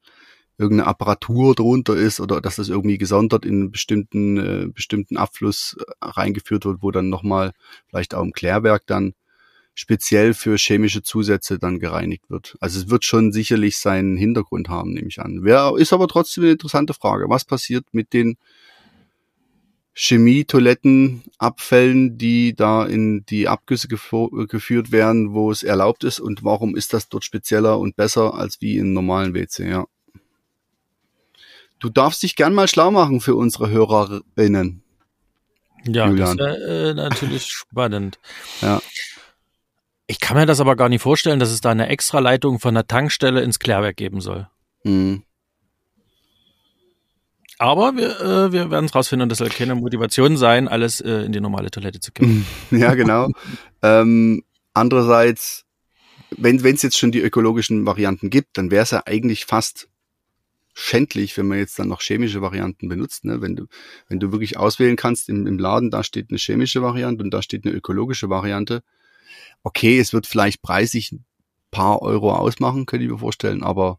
irgendeine 0.58 0.88
Apparatur 0.88 1.54
drunter 1.54 1.94
ist 1.94 2.18
oder 2.18 2.40
dass 2.40 2.56
das 2.56 2.70
irgendwie 2.70 2.96
gesondert 2.98 3.44
in 3.44 3.60
einen 3.60 3.70
bestimmten, 3.70 4.36
äh, 4.38 4.66
bestimmten 4.68 5.18
Abfluss 5.18 5.76
äh, 5.78 5.84
reingeführt 6.00 6.64
wird, 6.64 6.82
wo 6.82 6.90
dann 6.90 7.10
nochmal 7.10 7.52
vielleicht 7.88 8.14
auch 8.14 8.22
im 8.22 8.32
Klärwerk 8.32 8.86
dann 8.86 9.12
speziell 9.76 10.34
für 10.34 10.56
chemische 10.56 11.02
Zusätze 11.02 11.58
dann 11.58 11.78
gereinigt 11.78 12.30
wird. 12.30 12.56
Also 12.60 12.80
es 12.80 12.88
wird 12.88 13.04
schon 13.04 13.30
sicherlich 13.30 13.76
seinen 13.78 14.16
Hintergrund 14.16 14.70
haben, 14.70 14.94
nehme 14.94 15.08
ich 15.08 15.20
an. 15.20 15.40
Wer 15.42 15.74
ist 15.76 15.92
aber 15.92 16.08
trotzdem 16.08 16.44
eine 16.44 16.52
interessante 16.52 16.94
Frage. 16.94 17.26
Was 17.28 17.44
passiert 17.44 17.84
mit 17.92 18.14
den 18.14 18.38
Chemie-Toilettenabfällen, 19.92 22.16
die 22.16 22.54
da 22.54 22.86
in 22.86 23.26
die 23.26 23.48
Abgüsse 23.48 23.88
geführt 23.88 24.92
werden, 24.92 25.34
wo 25.34 25.50
es 25.50 25.62
erlaubt 25.62 26.04
ist 26.04 26.20
und 26.20 26.42
warum 26.42 26.74
ist 26.74 26.94
das 26.94 27.10
dort 27.10 27.24
spezieller 27.24 27.78
und 27.78 27.96
besser 27.96 28.32
als 28.34 28.62
wie 28.62 28.78
im 28.78 28.94
normalen 28.94 29.34
WC, 29.34 29.68
ja. 29.68 29.84
Du 31.78 31.90
darfst 31.90 32.22
dich 32.22 32.34
gern 32.34 32.54
mal 32.54 32.68
schlau 32.68 32.90
machen 32.90 33.20
für 33.20 33.34
unsere 33.34 33.68
HörerInnen. 33.68 34.82
Ja, 35.84 36.08
Julian. 36.08 36.38
das 36.38 36.46
wäre 36.46 36.90
äh, 36.90 36.94
natürlich 36.94 37.46
spannend. 37.50 38.18
Ja. 38.62 38.80
Ich 40.06 40.20
kann 40.20 40.36
mir 40.36 40.46
das 40.46 40.60
aber 40.60 40.76
gar 40.76 40.88
nicht 40.88 41.02
vorstellen, 41.02 41.40
dass 41.40 41.50
es 41.50 41.60
da 41.60 41.70
eine 41.70 41.88
Extraleitung 41.88 42.60
von 42.60 42.74
der 42.74 42.86
Tankstelle 42.86 43.42
ins 43.42 43.58
Klärwerk 43.58 43.96
geben 43.96 44.20
soll. 44.20 44.48
Hm. 44.82 45.22
Aber 47.58 47.96
wir, 47.96 48.20
äh, 48.20 48.52
wir 48.52 48.70
werden 48.70 48.84
es 48.84 48.94
rausfinden 48.94 49.24
und 49.24 49.28
das 49.30 49.38
soll 49.38 49.48
keine 49.48 49.74
Motivation 49.74 50.36
sein, 50.36 50.68
alles 50.68 51.00
äh, 51.00 51.22
in 51.22 51.32
die 51.32 51.40
normale 51.40 51.70
Toilette 51.70 52.00
zu 52.00 52.12
kippen. 52.12 52.46
Ja, 52.70 52.94
genau. 52.94 53.30
ähm, 53.82 54.44
andererseits, 54.74 55.64
wenn 56.36 56.56
es 56.62 56.82
jetzt 56.82 56.98
schon 56.98 57.12
die 57.12 57.20
ökologischen 57.20 57.86
Varianten 57.86 58.30
gibt, 58.30 58.58
dann 58.58 58.70
wäre 58.70 58.82
es 58.82 58.90
ja 58.90 59.02
eigentlich 59.06 59.46
fast 59.46 59.88
schändlich, 60.74 61.36
wenn 61.38 61.46
man 61.46 61.58
jetzt 61.58 61.78
dann 61.78 61.88
noch 61.88 62.02
chemische 62.02 62.42
Varianten 62.42 62.88
benutzt. 62.88 63.24
Ne? 63.24 63.40
Wenn 63.40 63.56
du, 63.56 63.66
wenn 64.08 64.20
du 64.20 64.30
wirklich 64.30 64.58
auswählen 64.58 64.96
kannst 64.96 65.30
im, 65.30 65.46
im 65.46 65.58
Laden, 65.58 65.90
da 65.90 66.04
steht 66.04 66.26
eine 66.28 66.38
chemische 66.38 66.82
Variante 66.82 67.24
und 67.24 67.30
da 67.30 67.40
steht 67.40 67.64
eine 67.64 67.74
ökologische 67.74 68.28
Variante. 68.28 68.82
Okay, 69.66 69.98
es 69.98 70.12
wird 70.12 70.28
vielleicht 70.28 70.62
preisig 70.62 71.10
ein 71.10 71.24
paar 71.72 72.00
Euro 72.00 72.32
ausmachen, 72.32 72.86
könnte 72.86 73.04
ich 73.04 73.10
mir 73.10 73.18
vorstellen, 73.18 73.64
aber 73.64 73.98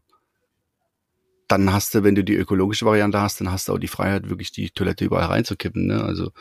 dann 1.46 1.74
hast 1.74 1.94
du, 1.94 2.02
wenn 2.02 2.14
du 2.14 2.24
die 2.24 2.36
ökologische 2.36 2.86
Variante 2.86 3.20
hast, 3.20 3.38
dann 3.38 3.52
hast 3.52 3.68
du 3.68 3.74
auch 3.74 3.78
die 3.78 3.86
Freiheit, 3.86 4.30
wirklich 4.30 4.50
die 4.50 4.70
Toilette 4.70 5.04
überall 5.04 5.26
reinzukippen. 5.26 5.86
Ne? 5.86 6.02
Also 6.02 6.32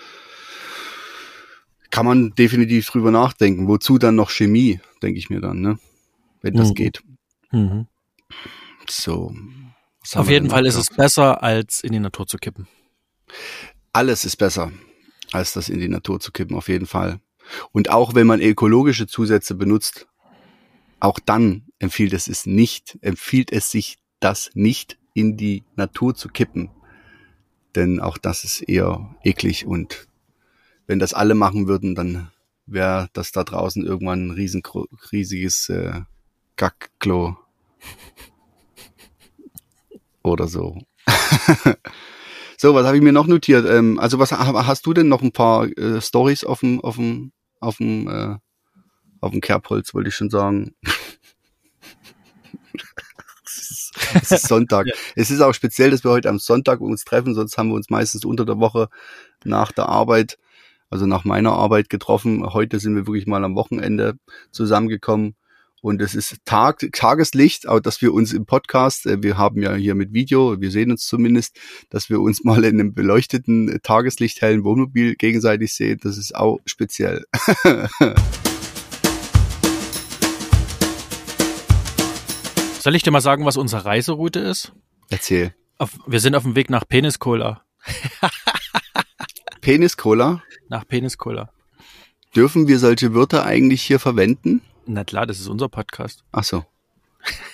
kann 1.89 2.05
man 2.05 2.35
definitiv 2.35 2.89
drüber 2.89 3.11
nachdenken. 3.11 3.67
Wozu 3.67 3.97
dann 3.97 4.15
noch 4.15 4.29
Chemie, 4.29 4.79
denke 5.03 5.19
ich 5.19 5.29
mir 5.29 5.41
dann, 5.41 5.59
ne? 5.59 5.77
Wenn 6.41 6.53
das 6.53 6.69
Mhm. 6.69 6.73
geht. 6.75 7.03
Mhm. 7.51 7.87
So. 8.89 9.35
Auf 10.15 10.29
jeden 10.29 10.49
Fall 10.49 10.65
ist 10.65 10.75
es 10.75 10.87
besser, 10.87 11.43
als 11.43 11.81
in 11.81 11.91
die 11.91 11.99
Natur 11.99 12.27
zu 12.27 12.37
kippen. 12.37 12.65
Alles 13.91 14.23
ist 14.23 14.37
besser, 14.37 14.71
als 15.33 15.51
das 15.51 15.67
in 15.67 15.81
die 15.81 15.89
Natur 15.89 16.21
zu 16.21 16.31
kippen, 16.31 16.55
auf 16.55 16.69
jeden 16.69 16.85
Fall. 16.85 17.19
Und 17.71 17.89
auch 17.89 18.15
wenn 18.15 18.27
man 18.27 18.41
ökologische 18.41 19.07
Zusätze 19.07 19.55
benutzt, 19.55 20.07
auch 20.99 21.19
dann 21.19 21.65
empfiehlt 21.79 22.13
es 22.13 22.27
es 22.27 22.45
nicht, 22.45 22.97
empfiehlt 23.01 23.51
es 23.51 23.71
sich, 23.71 23.97
das 24.19 24.49
nicht 24.53 24.97
in 25.13 25.37
die 25.37 25.63
Natur 25.75 26.15
zu 26.15 26.29
kippen. 26.29 26.71
Denn 27.75 27.99
auch 27.99 28.17
das 28.17 28.43
ist 28.43 28.61
eher 28.61 29.15
eklig 29.23 29.65
und 29.65 30.07
wenn 30.87 30.99
das 30.99 31.13
alle 31.13 31.35
machen 31.35 31.67
würden, 31.67 31.95
dann 31.95 32.31
wäre 32.65 33.09
das 33.13 33.31
da 33.31 33.43
draußen 33.43 33.85
irgendwann 33.85 34.27
ein 34.27 34.31
riesen, 34.31 34.63
riesiges 35.11 35.69
äh, 35.69 36.01
Gackklo. 36.55 37.37
Oder 40.23 40.47
so. 40.47 40.79
so, 42.57 42.73
was 42.73 42.85
habe 42.85 42.97
ich 42.97 43.03
mir 43.03 43.13
noch 43.13 43.27
notiert? 43.27 43.65
Ähm, 43.69 43.99
also 43.99 44.19
was 44.19 44.31
ha- 44.31 44.65
hast 44.65 44.85
du 44.85 44.93
denn 44.93 45.07
noch 45.07 45.21
ein 45.21 45.31
paar 45.31 45.67
äh, 45.77 46.01
Stories 46.01 46.43
auf 46.43 46.61
dem 46.61 46.81
auf 46.81 46.95
dem 46.95 47.31
auf 47.59 47.77
dem 47.77 48.07
äh, 48.07 48.37
auf 49.21 49.31
dem 49.31 49.41
Kerbholz, 49.41 49.93
wollte 49.93 50.09
ich 50.09 50.15
schon 50.15 50.29
sagen. 50.29 50.75
es, 53.45 53.71
ist, 53.71 53.91
es 54.13 54.31
ist 54.31 54.47
Sonntag. 54.47 54.87
Ja. 54.87 54.93
Es 55.15 55.31
ist 55.31 55.41
auch 55.41 55.53
speziell, 55.53 55.91
dass 55.91 56.03
wir 56.03 56.11
heute 56.11 56.29
am 56.29 56.39
Sonntag 56.39 56.81
uns 56.81 57.03
treffen, 57.03 57.33
sonst 57.33 57.57
haben 57.57 57.69
wir 57.69 57.75
uns 57.75 57.89
meistens 57.89 58.25
unter 58.25 58.45
der 58.45 58.59
Woche 58.59 58.89
nach 59.43 59.71
der 59.71 59.89
Arbeit, 59.89 60.37
also 60.89 61.05
nach 61.05 61.25
meiner 61.25 61.53
Arbeit 61.53 61.89
getroffen. 61.89 62.45
Heute 62.53 62.79
sind 62.79 62.95
wir 62.95 63.07
wirklich 63.07 63.27
mal 63.27 63.43
am 63.43 63.55
Wochenende 63.55 64.17
zusammengekommen. 64.51 65.35
Und 65.83 66.01
es 66.01 66.15
ist 66.15 66.37
Tag, 66.43 66.79
Tageslicht, 66.91 67.67
auch 67.67 67.79
dass 67.79 68.01
wir 68.01 68.11
uns 68.11 68.33
im 68.33 68.47
Podcast, 68.47 69.05
äh, 69.05 69.21
wir 69.21 69.37
haben 69.37 69.61
ja 69.61 69.75
hier 69.75 69.93
mit 69.93 70.11
Video, 70.11 70.59
wir 70.59 70.71
sehen 70.71 70.89
uns 70.89 71.05
zumindest, 71.05 71.55
dass 71.91 72.09
wir 72.09 72.19
uns 72.19 72.43
mal 72.45 72.63
in 72.63 72.79
einem 72.79 72.95
beleuchteten, 72.95 73.69
äh, 73.69 73.79
tageslichthellen 73.79 74.63
Wohnmobil 74.63 75.15
gegenseitig 75.15 75.73
sehen, 75.73 75.99
das 76.01 76.17
ist 76.17 76.35
auch 76.35 76.59
speziell. 76.65 77.25
Soll 82.79 82.95
ich 82.95 83.03
dir 83.03 83.11
mal 83.11 83.21
sagen, 83.21 83.45
was 83.45 83.57
unsere 83.57 83.85
Reiseroute 83.85 84.39
ist? 84.39 84.71
Erzähl. 85.09 85.53
Auf, 85.77 85.91
wir 86.07 86.19
sind 86.21 86.33
auf 86.35 86.43
dem 86.43 86.55
Weg 86.55 86.71
nach 86.71 86.87
Peniskola. 86.87 87.61
Penis-Cola, 89.61 90.41
Nach 90.69 90.87
Peniskola. 90.87 91.51
dürfen 92.35 92.67
wir 92.67 92.79
solche 92.79 93.13
Wörter 93.13 93.45
eigentlich 93.45 93.83
hier 93.83 93.99
verwenden? 93.99 94.61
Na 94.87 95.03
klar, 95.03 95.25
das 95.25 95.39
ist 95.39 95.47
unser 95.47 95.69
Podcast. 95.69 96.23
Ach 96.31 96.43
so. 96.43 96.65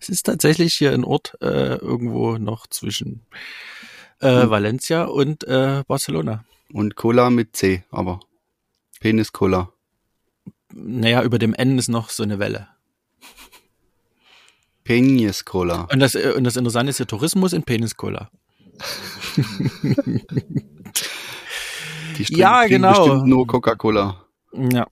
Es 0.00 0.08
ist 0.08 0.26
tatsächlich 0.26 0.74
hier 0.76 0.92
ein 0.92 1.02
Ort 1.02 1.36
äh, 1.40 1.74
irgendwo 1.74 2.38
noch 2.38 2.68
zwischen 2.68 3.26
äh, 4.20 4.42
Hm. 4.42 4.50
Valencia 4.50 5.04
und 5.06 5.42
äh, 5.42 5.82
Barcelona. 5.88 6.44
Und 6.72 6.94
Cola 6.94 7.30
mit 7.30 7.56
C, 7.56 7.82
aber 7.90 8.20
Penis-Cola. 9.00 9.72
Naja, 10.72 11.24
über 11.24 11.40
dem 11.40 11.52
N 11.52 11.78
ist 11.78 11.88
noch 11.88 12.10
so 12.10 12.22
eine 12.22 12.38
Welle. 12.38 12.68
Penis-Cola. 14.84 15.88
Und 15.92 15.98
das, 15.98 16.14
äh, 16.14 16.32
und 16.36 16.44
das 16.44 16.56
Interessante 16.56 16.90
ist 16.90 16.98
ja 17.00 17.04
Tourismus 17.04 17.52
in 17.52 17.64
Peniskola. 17.64 18.30
Die 22.16 22.24
trinken- 22.24 22.36
Ja, 22.38 22.66
genau. 22.66 22.92
bestimmt 23.04 23.26
nur 23.26 23.46
Coca-Cola. 23.48 24.24
Ja. 24.52 24.86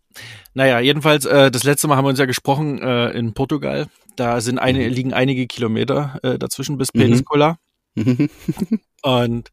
Naja, 0.54 0.80
jedenfalls, 0.80 1.24
äh, 1.24 1.50
das 1.50 1.64
letzte 1.64 1.88
Mal 1.88 1.96
haben 1.96 2.04
wir 2.04 2.10
uns 2.10 2.18
ja 2.18 2.26
gesprochen 2.26 2.78
äh, 2.80 3.10
in 3.10 3.32
Portugal. 3.34 3.86
Da 4.16 4.40
sind 4.40 4.58
eine, 4.58 4.80
Mhm. 4.80 4.92
liegen 4.94 5.12
einige 5.12 5.46
Kilometer 5.46 6.18
äh, 6.22 6.38
dazwischen 6.38 6.78
bis 6.78 6.92
Mhm. 6.94 6.98
Peniskola. 7.00 7.58
Und 9.02 9.50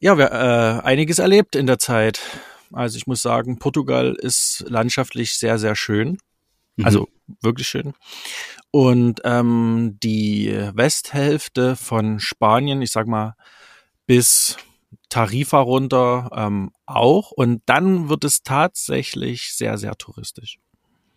ja, 0.00 0.18
wir 0.18 0.30
äh, 0.32 0.86
einiges 0.86 1.18
erlebt 1.18 1.56
in 1.56 1.66
der 1.66 1.78
Zeit. 1.78 2.20
Also 2.72 2.96
ich 2.96 3.06
muss 3.06 3.22
sagen, 3.22 3.58
Portugal 3.58 4.14
ist 4.18 4.64
landschaftlich 4.68 5.38
sehr, 5.38 5.58
sehr 5.58 5.76
schön. 5.76 6.18
Also 6.82 7.08
wirklich 7.40 7.68
schön. 7.68 7.94
Und 8.72 9.20
ähm, 9.24 9.96
die 10.02 10.52
Westhälfte 10.74 11.76
von 11.76 12.18
Spanien, 12.18 12.82
ich 12.82 12.90
sag 12.90 13.06
mal, 13.06 13.34
bis 14.06 14.56
Tarifa 15.08 15.60
runter 15.60 16.30
ähm, 16.34 16.72
auch. 16.86 17.30
Und 17.32 17.62
dann 17.66 18.08
wird 18.08 18.24
es 18.24 18.42
tatsächlich 18.42 19.54
sehr, 19.54 19.78
sehr 19.78 19.94
touristisch. 19.96 20.58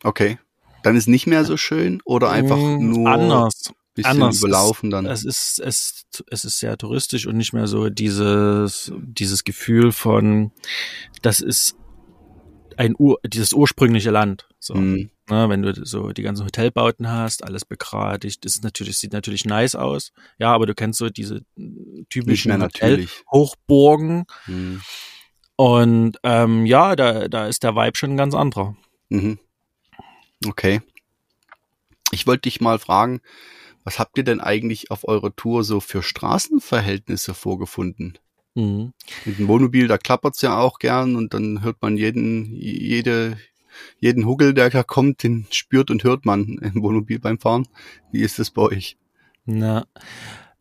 Okay. 0.03 0.37
Dann 0.83 0.95
ist 0.95 1.07
nicht 1.07 1.27
mehr 1.27 1.43
so 1.45 1.57
schön 1.57 2.01
oder 2.05 2.29
einfach 2.29 2.57
Mm, 2.57 2.89
nur 2.91 3.09
anders. 3.09 3.73
bisschen 3.93 4.11
anders. 4.11 4.39
überlaufen 4.39 4.89
dann. 4.91 5.05
Es 5.07 5.25
ist, 5.25 5.59
es, 5.59 6.05
es 6.29 6.45
ist 6.45 6.59
sehr 6.59 6.77
touristisch 6.77 7.25
und 7.25 7.35
nicht 7.37 7.51
mehr 7.53 7.67
so 7.67 7.89
dieses, 7.89 8.91
dieses 8.95 9.43
Gefühl 9.43 9.91
von, 9.91 10.51
das 11.23 11.41
ist 11.41 11.75
ein 12.77 12.93
Ur, 12.97 13.19
dieses 13.25 13.53
ursprüngliche 13.53 14.11
Land. 14.11 14.47
So. 14.59 14.75
Mhm. 14.75 15.09
Ne, 15.29 15.49
wenn 15.49 15.61
du 15.61 15.73
so 15.85 16.11
die 16.13 16.21
ganzen 16.21 16.45
Hotelbauten 16.45 17.09
hast, 17.09 17.43
alles 17.43 17.65
begradigt, 17.65 18.45
das 18.45 18.55
ist 18.55 18.63
natürlich, 18.63 18.97
sieht 18.97 19.11
natürlich 19.11 19.43
nice 19.43 19.75
aus. 19.75 20.13
Ja, 20.37 20.53
aber 20.53 20.65
du 20.67 20.73
kennst 20.73 20.99
so 20.99 21.09
diese 21.09 21.41
typischen 22.09 22.51
Hochburgen. 23.29 24.23
Mhm. 24.45 24.81
Und 25.57 26.19
ähm, 26.23 26.65
ja, 26.65 26.95
da, 26.95 27.27
da 27.27 27.47
ist 27.47 27.63
der 27.63 27.75
Vibe 27.75 27.97
schon 27.97 28.11
ein 28.11 28.17
ganz 28.17 28.35
anderer. 28.35 28.77
Mhm. 29.09 29.39
Okay. 30.45 30.81
Ich 32.11 32.27
wollte 32.27 32.43
dich 32.43 32.61
mal 32.61 32.79
fragen, 32.79 33.21
was 33.83 33.99
habt 33.99 34.17
ihr 34.17 34.23
denn 34.23 34.39
eigentlich 34.39 34.91
auf 34.91 35.07
eurer 35.07 35.35
Tour 35.35 35.63
so 35.63 35.79
für 35.79 36.03
Straßenverhältnisse 36.03 37.33
vorgefunden? 37.33 38.19
Mhm. 38.53 38.93
Mit 39.25 39.39
dem 39.39 39.47
Wohnmobil, 39.47 39.87
da 39.87 39.97
klappert's 39.97 40.41
ja 40.41 40.59
auch 40.59 40.77
gern 40.77 41.15
und 41.15 41.33
dann 41.33 41.63
hört 41.63 41.81
man 41.81 41.97
jeden, 41.97 42.53
jede, 42.55 43.37
jeden 43.99 44.25
Huggel, 44.25 44.53
der 44.53 44.69
da 44.69 44.83
kommt, 44.83 45.23
den 45.23 45.47
spürt 45.49 45.89
und 45.89 46.03
hört 46.03 46.25
man 46.25 46.59
im 46.61 46.83
Wohnmobil 46.83 47.19
beim 47.19 47.39
Fahren. 47.39 47.67
Wie 48.11 48.21
ist 48.21 48.37
das 48.37 48.51
bei 48.51 48.61
euch? 48.61 48.97
Na, 49.45 49.87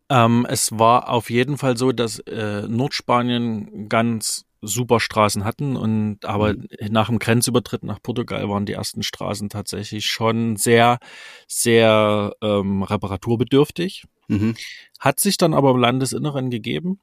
ähm, 0.09 0.47
es 0.49 0.71
war 0.71 1.09
auf 1.09 1.29
jeden 1.29 1.57
Fall 1.57 1.77
so, 1.77 1.91
dass 1.91 2.19
äh, 2.19 2.67
Nordspanien 2.67 3.89
ganz 3.89 4.46
super 4.61 4.99
Straßen 4.99 5.43
hatten 5.43 5.75
und 5.75 6.25
aber 6.25 6.53
mhm. 6.53 6.67
nach 6.89 7.07
dem 7.07 7.19
Grenzübertritt 7.19 7.83
nach 7.83 8.01
Portugal 8.01 8.49
waren 8.49 8.65
die 8.65 8.73
ersten 8.73 9.03
Straßen 9.03 9.49
tatsächlich 9.49 10.05
schon 10.05 10.55
sehr, 10.55 10.99
sehr 11.47 12.33
ähm, 12.41 12.83
reparaturbedürftig. 12.83 14.05
Mhm. 14.27 14.55
Hat 14.99 15.19
sich 15.19 15.37
dann 15.37 15.53
aber 15.53 15.71
im 15.71 15.77
Landesinneren 15.77 16.49
gegeben. 16.49 16.99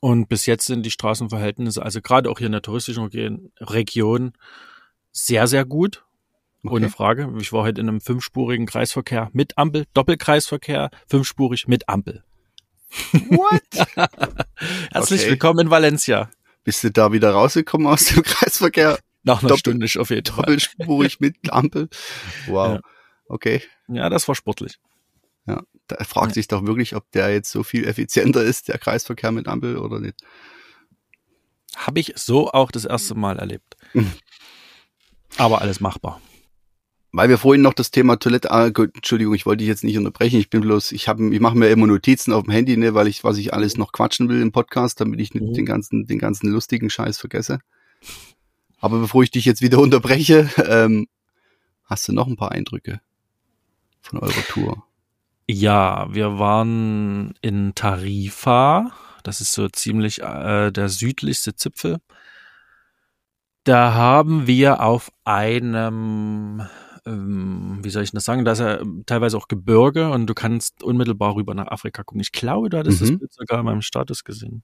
Und 0.00 0.28
bis 0.28 0.46
jetzt 0.46 0.66
sind 0.66 0.84
die 0.84 0.90
Straßenverhältnisse, 0.90 1.82
also 1.82 2.00
gerade 2.00 2.30
auch 2.30 2.38
hier 2.38 2.46
in 2.46 2.52
der 2.52 2.62
touristischen 2.62 3.50
Region, 3.60 4.32
sehr, 5.10 5.46
sehr 5.46 5.64
gut. 5.64 6.04
Okay. 6.62 6.74
Ohne 6.74 6.90
Frage. 6.90 7.32
Ich 7.40 7.52
war 7.52 7.62
heute 7.62 7.80
in 7.80 7.88
einem 7.88 8.00
fünfspurigen 8.00 8.66
Kreisverkehr 8.66 9.30
mit 9.32 9.56
Ampel, 9.56 9.86
Doppelkreisverkehr, 9.94 10.90
fünfspurig 11.06 11.68
mit 11.68 11.88
Ampel. 11.88 12.24
What? 13.12 13.62
Herzlich 14.92 15.22
okay. 15.22 15.30
willkommen 15.30 15.60
in 15.60 15.70
Valencia. 15.70 16.30
Bist 16.66 16.82
du 16.82 16.90
da 16.90 17.12
wieder 17.12 17.30
rausgekommen 17.30 17.86
aus 17.86 18.06
dem 18.06 18.22
Kreisverkehr? 18.24 18.98
Nach 19.22 19.38
einer 19.38 19.50
Doppel 19.50 19.58
Stunde 19.60 20.00
auf 20.00 20.10
jeden 20.10 20.26
Fall. 20.26 20.42
Doppelspurig 20.44 21.20
mit 21.20 21.36
Ampel. 21.52 21.88
Wow. 22.48 22.74
Ja. 22.74 22.80
Okay. 23.28 23.62
Ja, 23.86 24.10
das 24.10 24.26
war 24.26 24.34
sportlich. 24.34 24.80
Ja, 25.46 25.62
da 25.86 26.02
fragt 26.02 26.30
ja. 26.30 26.34
sich 26.34 26.48
doch 26.48 26.66
wirklich, 26.66 26.96
ob 26.96 27.08
der 27.12 27.32
jetzt 27.32 27.52
so 27.52 27.62
viel 27.62 27.86
effizienter 27.86 28.42
ist, 28.42 28.66
der 28.66 28.78
Kreisverkehr 28.78 29.30
mit 29.30 29.46
Ampel 29.46 29.76
oder 29.76 30.00
nicht. 30.00 30.16
Habe 31.76 32.00
ich 32.00 32.14
so 32.16 32.50
auch 32.50 32.72
das 32.72 32.84
erste 32.84 33.14
Mal 33.14 33.38
erlebt. 33.38 33.76
Aber 35.36 35.60
alles 35.60 35.78
machbar. 35.78 36.20
Weil 37.16 37.30
wir 37.30 37.38
vorhin 37.38 37.62
noch 37.62 37.72
das 37.72 37.90
Thema 37.90 38.16
Toilette, 38.16 38.50
ah, 38.50 38.68
gut, 38.68 38.94
Entschuldigung, 38.94 39.32
ich 39.32 39.46
wollte 39.46 39.60
dich 39.60 39.68
jetzt 39.68 39.84
nicht 39.84 39.96
unterbrechen. 39.96 40.38
Ich 40.38 40.50
bin 40.50 40.60
bloß, 40.60 40.92
ich 40.92 41.08
habe, 41.08 41.34
ich 41.34 41.40
mache 41.40 41.56
mir 41.56 41.70
immer 41.70 41.86
Notizen 41.86 42.30
auf 42.34 42.44
dem 42.44 42.52
Handy, 42.52 42.76
ne, 42.76 42.92
weil 42.92 43.08
ich, 43.08 43.24
was 43.24 43.38
ich 43.38 43.54
alles 43.54 43.78
noch 43.78 43.92
quatschen 43.92 44.28
will 44.28 44.42
im 44.42 44.52
Podcast, 44.52 45.00
damit 45.00 45.18
ich 45.20 45.32
nicht 45.32 45.46
mhm. 45.46 45.54
den 45.54 45.64
ganzen, 45.64 46.06
den 46.06 46.18
ganzen 46.18 46.50
lustigen 46.50 46.90
Scheiß 46.90 47.16
vergesse. 47.16 47.60
Aber 48.80 48.98
bevor 48.98 49.22
ich 49.22 49.30
dich 49.30 49.46
jetzt 49.46 49.62
wieder 49.62 49.78
unterbreche, 49.80 50.50
ähm, 50.68 51.06
hast 51.84 52.06
du 52.06 52.12
noch 52.12 52.26
ein 52.26 52.36
paar 52.36 52.52
Eindrücke 52.52 53.00
von 54.02 54.18
eurer 54.18 54.44
Tour? 54.50 54.84
Ja, 55.48 56.12
wir 56.12 56.38
waren 56.38 57.32
in 57.40 57.74
Tarifa. 57.74 58.92
Das 59.22 59.40
ist 59.40 59.54
so 59.54 59.70
ziemlich 59.70 60.20
äh, 60.20 60.70
der 60.70 60.90
südlichste 60.90 61.56
Zipfel. 61.56 61.96
Da 63.64 63.94
haben 63.94 64.46
wir 64.46 64.82
auf 64.82 65.10
einem, 65.24 66.68
ähm, 67.06 67.78
wie 67.82 67.90
soll 67.90 68.02
ich 68.02 68.10
das 68.10 68.24
sagen, 68.24 68.44
da 68.44 68.52
ist 68.52 68.58
ja 68.58 68.80
teilweise 69.06 69.36
auch 69.38 69.48
Gebirge 69.48 70.10
und 70.10 70.26
du 70.26 70.34
kannst 70.34 70.82
unmittelbar 70.82 71.36
rüber 71.36 71.54
nach 71.54 71.68
Afrika 71.68 72.02
gucken. 72.02 72.20
Ich 72.20 72.32
glaube, 72.32 72.68
du 72.68 72.78
hattest 72.78 73.00
mhm. 73.00 73.06
das 73.06 73.18
Bild 73.18 73.32
sogar 73.32 73.60
in 73.60 73.64
meinem 73.64 73.82
Status 73.82 74.24
gesehen. 74.24 74.62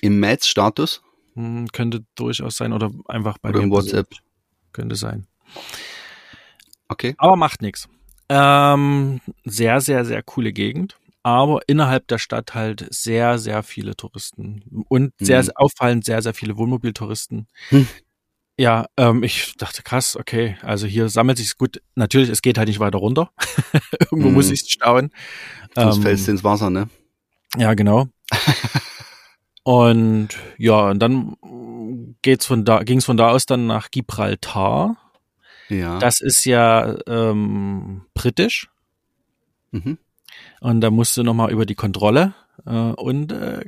Im 0.00 0.18
Mats-Status? 0.18 1.02
Hm, 1.34 1.68
könnte 1.72 2.04
durchaus 2.14 2.56
sein 2.56 2.72
oder 2.72 2.90
einfach 3.06 3.38
bei 3.38 3.50
oder 3.50 3.60
im 3.60 3.70
WhatsApp. 3.70 4.08
Könnte 4.72 4.96
sein. 4.96 5.26
Okay. 6.88 7.14
Aber 7.18 7.36
macht 7.36 7.62
nichts. 7.62 7.88
Ähm, 8.28 9.20
sehr, 9.44 9.80
sehr, 9.80 10.04
sehr 10.04 10.22
coole 10.22 10.52
Gegend. 10.52 10.98
Aber 11.22 11.60
innerhalb 11.66 12.06
der 12.08 12.18
Stadt 12.18 12.54
halt 12.54 12.86
sehr, 12.90 13.38
sehr 13.38 13.62
viele 13.62 13.96
Touristen. 13.96 14.84
Und 14.88 15.12
sehr, 15.18 15.42
mhm. 15.42 15.50
auffallend 15.56 16.04
sehr, 16.04 16.22
sehr 16.22 16.34
viele 16.34 16.56
Wohnmobiltouristen. 16.56 17.48
Hm. 17.70 17.88
Ja, 18.58 18.86
ähm, 18.96 19.22
ich 19.22 19.54
dachte, 19.58 19.82
krass, 19.82 20.16
okay, 20.16 20.56
also 20.62 20.86
hier 20.86 21.10
sammelt 21.10 21.36
sich's 21.36 21.58
gut. 21.58 21.82
Natürlich, 21.94 22.30
es 22.30 22.40
geht 22.40 22.56
halt 22.56 22.68
nicht 22.68 22.80
weiter 22.80 22.98
runter. 22.98 23.30
Irgendwo 24.10 24.28
mhm. 24.28 24.34
muss 24.34 24.50
ich 24.50 24.60
stauen. 24.60 25.10
Sonst 25.74 25.96
ähm, 25.96 26.02
fällst 26.02 26.26
du 26.26 26.30
ins 26.32 26.44
Wasser, 26.44 26.70
ne? 26.70 26.88
Ja, 27.58 27.74
genau. 27.74 28.08
und 29.62 30.28
ja, 30.56 30.88
und 30.90 31.00
dann 31.00 31.36
geht's 32.22 32.46
von 32.46 32.64
da, 32.64 32.82
ging's 32.82 33.04
von 33.04 33.18
da 33.18 33.28
aus 33.28 33.44
dann 33.44 33.66
nach 33.66 33.90
Gibraltar. 33.90 34.96
Ja. 35.68 35.98
Das 35.98 36.20
ist 36.20 36.44
ja 36.46 36.96
ähm, 37.06 38.06
britisch. 38.14 38.70
Mhm. 39.70 39.98
Und 40.60 40.80
da 40.80 40.90
musst 40.90 41.16
du 41.16 41.22
nochmal 41.22 41.50
über 41.50 41.66
die 41.66 41.74
Kontrolle 41.74 42.34
äh, 42.64 42.70
und 42.70 43.32
äh, 43.32 43.64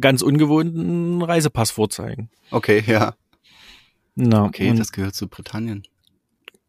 ganz 0.00 0.20
ungewohnten 0.20 1.22
Reisepass 1.22 1.70
vorzeigen. 1.70 2.30
Okay, 2.50 2.82
ja. 2.86 3.14
No, 4.20 4.44
okay, 4.44 4.74
das 4.74 4.92
gehört 4.92 5.14
zu 5.14 5.28
Britannien. 5.28 5.86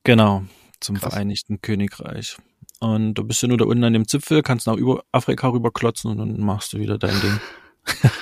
Genau, 0.04 0.44
zum 0.80 0.98
Krass. 0.98 1.14
Vereinigten 1.14 1.62
Königreich. 1.62 2.38
Und 2.80 3.16
du 3.16 3.24
bist 3.24 3.42
ja 3.42 3.48
nur 3.48 3.58
da 3.58 3.66
unten 3.66 3.84
an 3.84 3.94
dem 3.94 4.08
Zipfel, 4.08 4.42
kannst 4.42 4.68
nach 4.68 4.76
über 4.76 5.04
Afrika 5.12 5.50
rüberklotzen 5.50 6.12
und 6.12 6.18
dann 6.18 6.40
machst 6.40 6.74
du 6.74 6.80
wieder 6.80 6.98
dein 6.98 7.20
Ding. 7.20 7.40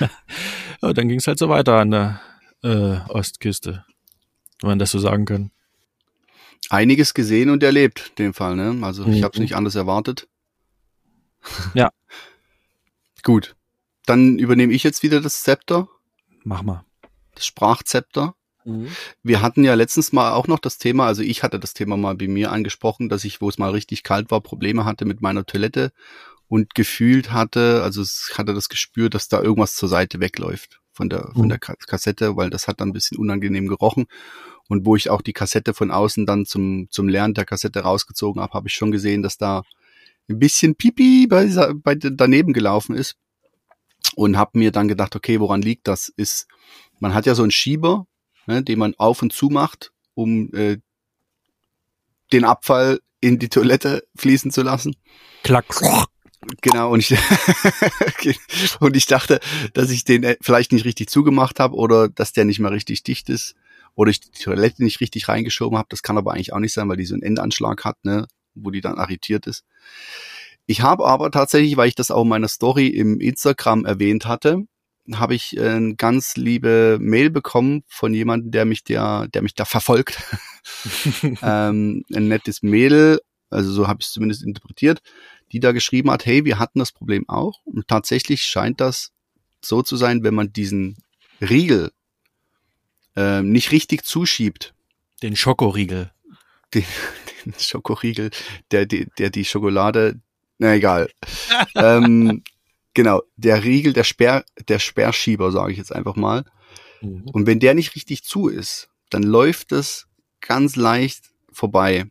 ja, 0.82 0.92
dann 0.92 1.08
ging 1.08 1.18
es 1.18 1.26
halt 1.26 1.38
so 1.38 1.48
weiter 1.48 1.78
an 1.78 1.90
der 1.90 2.20
äh, 2.62 2.98
Ostküste, 3.08 3.84
wenn 4.60 4.70
man 4.70 4.78
das 4.78 4.90
so 4.90 4.98
sagen 4.98 5.26
kann 5.26 5.50
einiges 6.70 7.14
gesehen 7.14 7.50
und 7.50 7.62
erlebt, 7.62 8.08
in 8.10 8.26
dem 8.26 8.34
Fall. 8.34 8.56
Ne? 8.56 8.78
Also 8.82 9.06
mhm. 9.06 9.12
ich 9.12 9.22
habe 9.22 9.32
es 9.34 9.40
nicht 9.40 9.54
anders 9.54 9.74
erwartet. 9.74 10.28
Ja. 11.74 11.90
Gut. 13.22 13.56
Dann 14.06 14.38
übernehme 14.38 14.72
ich 14.72 14.82
jetzt 14.82 15.02
wieder 15.02 15.20
das 15.20 15.42
Zepter. 15.42 15.88
Mach 16.44 16.62
mal. 16.62 16.84
Das 17.34 17.46
Sprachzepter. 17.46 18.34
Mhm. 18.68 18.88
Wir 19.22 19.42
hatten 19.42 19.64
ja 19.64 19.74
letztens 19.74 20.12
mal 20.12 20.32
auch 20.32 20.46
noch 20.46 20.58
das 20.58 20.78
Thema, 20.78 21.06
also 21.06 21.22
ich 21.22 21.42
hatte 21.42 21.58
das 21.58 21.74
Thema 21.74 21.96
mal 21.96 22.14
bei 22.14 22.28
mir 22.28 22.52
angesprochen, 22.52 23.08
dass 23.08 23.24
ich, 23.24 23.40
wo 23.40 23.48
es 23.48 23.58
mal 23.58 23.70
richtig 23.70 24.02
kalt 24.02 24.30
war, 24.30 24.40
Probleme 24.40 24.84
hatte 24.84 25.04
mit 25.04 25.20
meiner 25.20 25.44
Toilette 25.44 25.92
und 26.48 26.74
gefühlt 26.74 27.32
hatte, 27.32 27.82
also 27.82 28.02
es 28.02 28.32
hatte 28.36 28.54
das 28.54 28.68
gespürt, 28.68 29.14
dass 29.14 29.28
da 29.28 29.40
irgendwas 29.42 29.74
zur 29.74 29.88
Seite 29.88 30.20
wegläuft 30.20 30.80
von 30.92 31.08
der, 31.08 31.30
von 31.32 31.44
mhm. 31.44 31.48
der 31.50 31.58
Kassette, 31.58 32.36
weil 32.36 32.50
das 32.50 32.68
hat 32.68 32.80
dann 32.80 32.90
ein 32.90 32.94
bisschen 32.94 33.18
unangenehm 33.18 33.68
gerochen 33.68 34.06
und 34.68 34.84
wo 34.84 34.96
ich 34.96 35.10
auch 35.10 35.22
die 35.22 35.32
Kassette 35.32 35.74
von 35.74 35.90
außen 35.90 36.26
dann 36.26 36.46
zum, 36.46 36.88
zum 36.90 37.08
Lernen 37.08 37.34
der 37.34 37.46
Kassette 37.46 37.80
rausgezogen 37.80 38.40
habe, 38.42 38.52
habe 38.52 38.68
ich 38.68 38.74
schon 38.74 38.90
gesehen, 38.90 39.22
dass 39.22 39.38
da 39.38 39.62
ein 40.28 40.38
bisschen 40.38 40.74
Pipi 40.76 41.26
bei, 41.26 41.46
bei 41.74 41.94
daneben 41.94 42.52
gelaufen 42.52 42.94
ist. 42.94 43.16
Und 44.14 44.36
habe 44.36 44.58
mir 44.58 44.72
dann 44.72 44.88
gedacht, 44.88 45.16
okay, 45.16 45.38
woran 45.40 45.62
liegt 45.62 45.86
das? 45.86 46.08
Ist, 46.08 46.46
man 46.98 47.14
hat 47.14 47.26
ja 47.26 47.34
so 47.34 47.42
einen 47.42 47.50
Schieber, 47.50 48.06
ne, 48.48 48.64
den 48.64 48.78
man 48.78 48.94
auf 48.96 49.22
und 49.22 49.32
zu 49.32 49.50
macht, 49.50 49.92
um 50.14 50.52
äh, 50.54 50.78
den 52.32 52.44
Abfall 52.44 53.00
in 53.20 53.38
die 53.38 53.48
Toilette 53.48 54.04
fließen 54.16 54.50
zu 54.50 54.62
lassen. 54.62 54.96
Klack. 55.44 55.66
Genau, 56.62 56.92
und 56.92 57.00
ich, 57.00 57.18
und 58.80 58.96
ich 58.96 59.06
dachte, 59.06 59.40
dass 59.74 59.90
ich 59.90 60.04
den 60.04 60.22
äh, 60.24 60.36
vielleicht 60.40 60.72
nicht 60.72 60.84
richtig 60.84 61.10
zugemacht 61.10 61.60
habe 61.60 61.76
oder 61.76 62.08
dass 62.08 62.32
der 62.32 62.44
nicht 62.44 62.58
mehr 62.58 62.70
richtig 62.70 63.02
dicht 63.02 63.28
ist 63.28 63.54
oder 63.94 64.10
ich 64.10 64.20
die 64.20 64.42
Toilette 64.42 64.82
nicht 64.82 65.00
richtig 65.00 65.28
reingeschoben 65.28 65.76
habe. 65.76 65.88
Das 65.90 66.02
kann 66.02 66.16
aber 66.16 66.32
eigentlich 66.32 66.52
auch 66.52 66.60
nicht 66.60 66.72
sein, 66.72 66.88
weil 66.88 66.96
die 66.96 67.04
so 67.04 67.14
einen 67.14 67.22
Endanschlag 67.22 67.84
hat, 67.84 67.96
ne, 68.04 68.26
wo 68.54 68.70
die 68.70 68.80
dann 68.80 68.98
arretiert 68.98 69.46
ist. 69.46 69.64
Ich 70.66 70.82
habe 70.82 71.06
aber 71.06 71.30
tatsächlich, 71.30 71.76
weil 71.76 71.88
ich 71.88 71.96
das 71.96 72.10
auch 72.10 72.22
in 72.22 72.28
meiner 72.28 72.48
Story 72.48 72.86
im 72.86 73.20
Instagram 73.20 73.84
erwähnt 73.84 74.26
hatte, 74.26 74.64
habe 75.14 75.34
ich 75.34 75.56
äh, 75.56 75.68
eine 75.68 75.94
ganz 75.96 76.36
liebe 76.36 76.98
Mail 77.00 77.30
bekommen 77.30 77.82
von 77.88 78.14
jemandem, 78.14 78.50
der 78.50 78.64
mich 78.64 78.84
der, 78.84 79.28
der 79.28 79.42
mich 79.42 79.54
da 79.54 79.64
verfolgt. 79.64 80.22
ähm, 81.42 82.04
ein 82.14 82.28
nettes 82.28 82.62
Mädel, 82.62 83.20
also 83.50 83.72
so 83.72 83.88
habe 83.88 84.00
ich 84.00 84.06
es 84.06 84.12
zumindest 84.12 84.42
interpretiert, 84.42 85.00
die 85.52 85.60
da 85.60 85.72
geschrieben 85.72 86.10
hat, 86.10 86.26
hey, 86.26 86.44
wir 86.44 86.58
hatten 86.58 86.78
das 86.78 86.92
Problem 86.92 87.28
auch. 87.28 87.60
Und 87.64 87.88
tatsächlich 87.88 88.42
scheint 88.42 88.80
das 88.80 89.10
so 89.62 89.82
zu 89.82 89.96
sein, 89.96 90.22
wenn 90.22 90.34
man 90.34 90.52
diesen 90.52 90.96
Riegel 91.40 91.90
äh, 93.16 93.42
nicht 93.42 93.72
richtig 93.72 94.04
zuschiebt. 94.04 94.74
Den 95.22 95.36
Schokoriegel. 95.36 96.12
Den, 96.74 96.84
den 97.44 97.54
Schokoriegel, 97.58 98.30
der, 98.70 98.86
der, 98.86 99.06
der 99.18 99.30
die 99.30 99.44
Schokolade, 99.44 100.20
na 100.58 100.74
egal. 100.74 101.10
ähm, 101.74 102.42
genau, 102.98 103.22
der 103.36 103.62
Riegel, 103.62 103.92
der 103.92 104.04
Sperr, 104.04 104.44
der 104.68 104.80
Sperrschieber, 104.80 105.52
sage 105.52 105.72
ich 105.72 105.78
jetzt 105.78 105.94
einfach 105.94 106.16
mal, 106.16 106.44
Mhm. 107.00 107.24
Und 107.32 107.46
wenn 107.46 107.60
der 107.60 107.74
nicht 107.74 107.94
richtig 107.94 108.24
zu 108.24 108.48
ist, 108.48 108.90
dann 109.10 109.22
läuft 109.22 109.72
es 109.72 110.08
ganz 110.40 110.76
leicht 110.76 111.30
vorbei. 111.50 112.06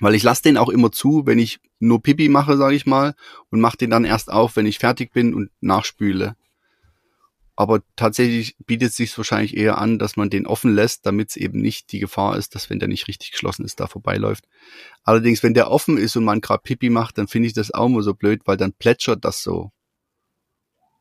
Weil 0.00 0.14
ich 0.14 0.22
lasse 0.22 0.42
den 0.42 0.58
auch 0.58 0.68
immer 0.68 0.92
zu, 0.92 1.26
wenn 1.26 1.38
ich 1.38 1.60
nur 1.78 2.02
Pipi 2.02 2.28
mache, 2.28 2.56
sage 2.56 2.76
ich 2.76 2.86
mal, 2.86 3.14
und 3.50 3.60
mache 3.60 3.78
den 3.78 3.90
dann 3.90 4.04
erst 4.04 4.30
auf, 4.30 4.56
wenn 4.56 4.66
ich 4.66 4.78
fertig 4.78 5.12
bin 5.12 5.34
und 5.34 5.50
nachspüle. 5.60 6.36
Aber 7.58 7.82
tatsächlich 7.96 8.54
bietet 8.66 8.90
es 8.90 8.96
sich 8.96 9.16
wahrscheinlich 9.16 9.56
eher 9.56 9.78
an, 9.78 9.98
dass 9.98 10.16
man 10.16 10.28
den 10.28 10.46
offen 10.46 10.74
lässt, 10.74 11.06
damit 11.06 11.30
es 11.30 11.36
eben 11.36 11.60
nicht 11.60 11.90
die 11.90 12.00
Gefahr 12.00 12.36
ist, 12.36 12.54
dass 12.54 12.68
wenn 12.68 12.78
der 12.78 12.88
nicht 12.88 13.08
richtig 13.08 13.32
geschlossen 13.32 13.64
ist, 13.64 13.80
da 13.80 13.86
vorbeiläuft. 13.86 14.44
Allerdings, 15.04 15.42
wenn 15.42 15.54
der 15.54 15.70
offen 15.70 15.96
ist 15.96 16.16
und 16.16 16.24
man 16.24 16.42
gerade 16.42 16.62
Pipi 16.62 16.90
macht, 16.90 17.16
dann 17.16 17.28
finde 17.28 17.46
ich 17.46 17.54
das 17.54 17.72
auch 17.72 17.86
immer 17.86 18.02
so 18.02 18.12
blöd, 18.12 18.42
weil 18.44 18.58
dann 18.58 18.74
plätschert 18.74 19.24
das 19.24 19.42
so. 19.42 19.72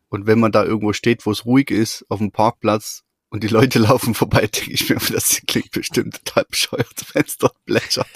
Und 0.07 0.27
wenn 0.27 0.39
man 0.39 0.53
da 0.53 0.63
irgendwo 0.63 0.93
steht, 0.93 1.25
wo 1.25 1.31
es 1.31 1.45
ruhig 1.45 1.71
ist, 1.71 2.05
auf 2.07 2.19
dem 2.19 2.31
Parkplatz 2.31 3.03
und 3.29 3.43
die 3.43 3.49
Leute 3.49 3.79
laufen 3.79 4.13
vorbei, 4.13 4.47
denke 4.47 4.71
ich 4.71 4.89
mir, 4.89 4.95
das 5.11 5.41
klingt 5.45 5.71
bestimmt 5.71 6.23
total 6.23 6.45
bescheuert, 6.49 7.05
wenn 7.13 7.23
es 7.25 7.37
dort 7.37 7.57
plätschert. 7.65 8.07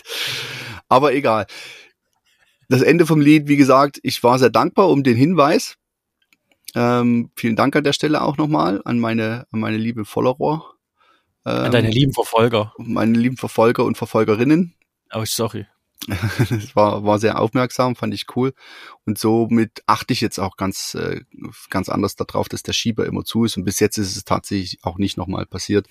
Aber 0.88 1.14
egal. 1.14 1.46
Das 2.70 2.82
Ende 2.82 3.06
vom 3.06 3.20
Lied, 3.20 3.48
wie 3.48 3.58
gesagt, 3.58 4.00
ich 4.04 4.24
war 4.24 4.40
sehr 4.40 4.52
dankbar 4.52 4.90
um 4.90 5.04
den 5.04 5.18
Hinweis. 5.18 5.79
Ähm, 6.76 7.32
vielen 7.36 7.56
Dank 7.56 7.76
an 7.76 7.84
der 7.84 7.94
Stelle 7.94 8.22
auch 8.22 8.38
nochmal 8.38 8.82
an 8.86 9.00
meine, 9.00 9.46
an 9.52 9.60
meine 9.60 9.78
liebe 9.78 10.06
Follower. 10.06 10.74
Ähm, 11.46 11.66
an 11.66 11.72
deine 11.72 11.90
lieben 11.90 12.14
Verfolger. 12.14 12.74
Meine 12.78 13.18
lieben 13.18 13.38
Verfolger 13.38 13.86
und 13.86 13.98
Verfolgerinnen. 13.98 14.76
Oh, 15.14 15.26
sorry. 15.26 15.66
das 16.08 16.76
war, 16.76 17.04
war 17.04 17.20
sehr 17.20 17.40
aufmerksam, 17.40 17.96
fand 17.96 18.14
ich 18.14 18.26
cool. 18.36 18.54
Und 19.06 19.18
somit 19.18 19.84
achte 19.86 20.14
ich 20.14 20.22
jetzt 20.22 20.40
auch 20.40 20.58
ganz, 20.58 20.96
äh, 20.96 21.22
ganz 21.70 21.90
anders 21.90 22.16
darauf, 22.16 22.50
dass 22.50 22.64
der 22.64 22.74
Schieber 22.74 23.06
immer 23.06 23.26
zu 23.26 23.46
ist. 23.46 23.58
Und 23.58 23.66
bis 23.66 23.80
jetzt 23.80 23.98
ist 23.98 24.16
es 24.16 24.24
tatsächlich 24.24 24.80
auch 24.84 24.98
nicht 24.98 25.18
nochmal 25.18 25.46
passiert. 25.46 25.88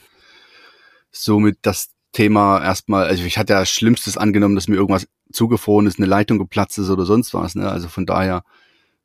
Somit 1.11 1.59
das 1.63 1.91
Thema 2.13 2.63
erstmal, 2.63 3.07
also 3.07 3.25
ich 3.25 3.39
hatte 3.39 3.53
ja 3.53 3.67
Schlimmstes 3.67 4.17
angenommen, 4.17 4.55
dass 4.55 4.69
mir 4.69 4.77
irgendwas 4.77 5.09
zugefroren 5.31 5.87
ist, 5.87 5.99
eine 5.99 6.07
Leitung 6.07 6.39
geplatzt 6.39 6.79
ist 6.79 6.91
oder 6.91 7.05
sonst 7.05 7.35
was. 7.35 7.55
Ne? 7.55 7.71
Also 7.71 7.89
von 7.89 8.07
daher 8.07 8.45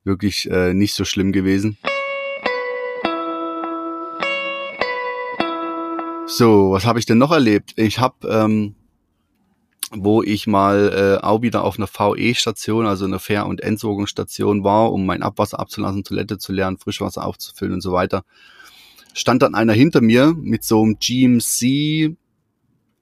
wirklich 0.04 0.50
äh, 0.50 0.74
nicht 0.74 0.94
so 0.94 1.06
schlimm 1.06 1.32
gewesen. 1.32 1.78
So, 6.26 6.72
was 6.72 6.86
habe 6.86 7.00
ich 7.00 7.06
denn 7.06 7.18
noch 7.18 7.32
erlebt? 7.32 7.74
Ich 7.76 8.00
habe 8.00 8.28
ähm, 8.28 8.76
wo 9.96 10.24
ich 10.24 10.48
mal 10.48 11.20
äh, 11.22 11.24
auch 11.24 11.42
wieder 11.42 11.64
auf 11.64 11.78
einer 11.78 11.88
VE-Station, 11.88 12.86
also 12.86 13.06
einer 13.06 13.20
Fähr- 13.20 13.46
und 13.46 13.62
Entsorgungsstation 13.62 14.64
war, 14.64 14.92
um 14.92 15.06
mein 15.06 15.24
Abwasser 15.24 15.60
abzulassen, 15.60 16.04
Toilette 16.04 16.38
zu 16.38 16.52
lernen, 16.52 16.78
Frischwasser 16.78 17.26
aufzufüllen 17.26 17.76
und 17.76 17.82
so 17.82 17.94
weiter, 17.94 18.24
stand 19.14 19.42
dann 19.42 19.56
einer 19.56 19.74
hinter 19.74 20.02
mir 20.02 20.34
mit 20.36 20.64
so 20.64 20.82
einem 20.82 20.98
GMC 21.00 22.16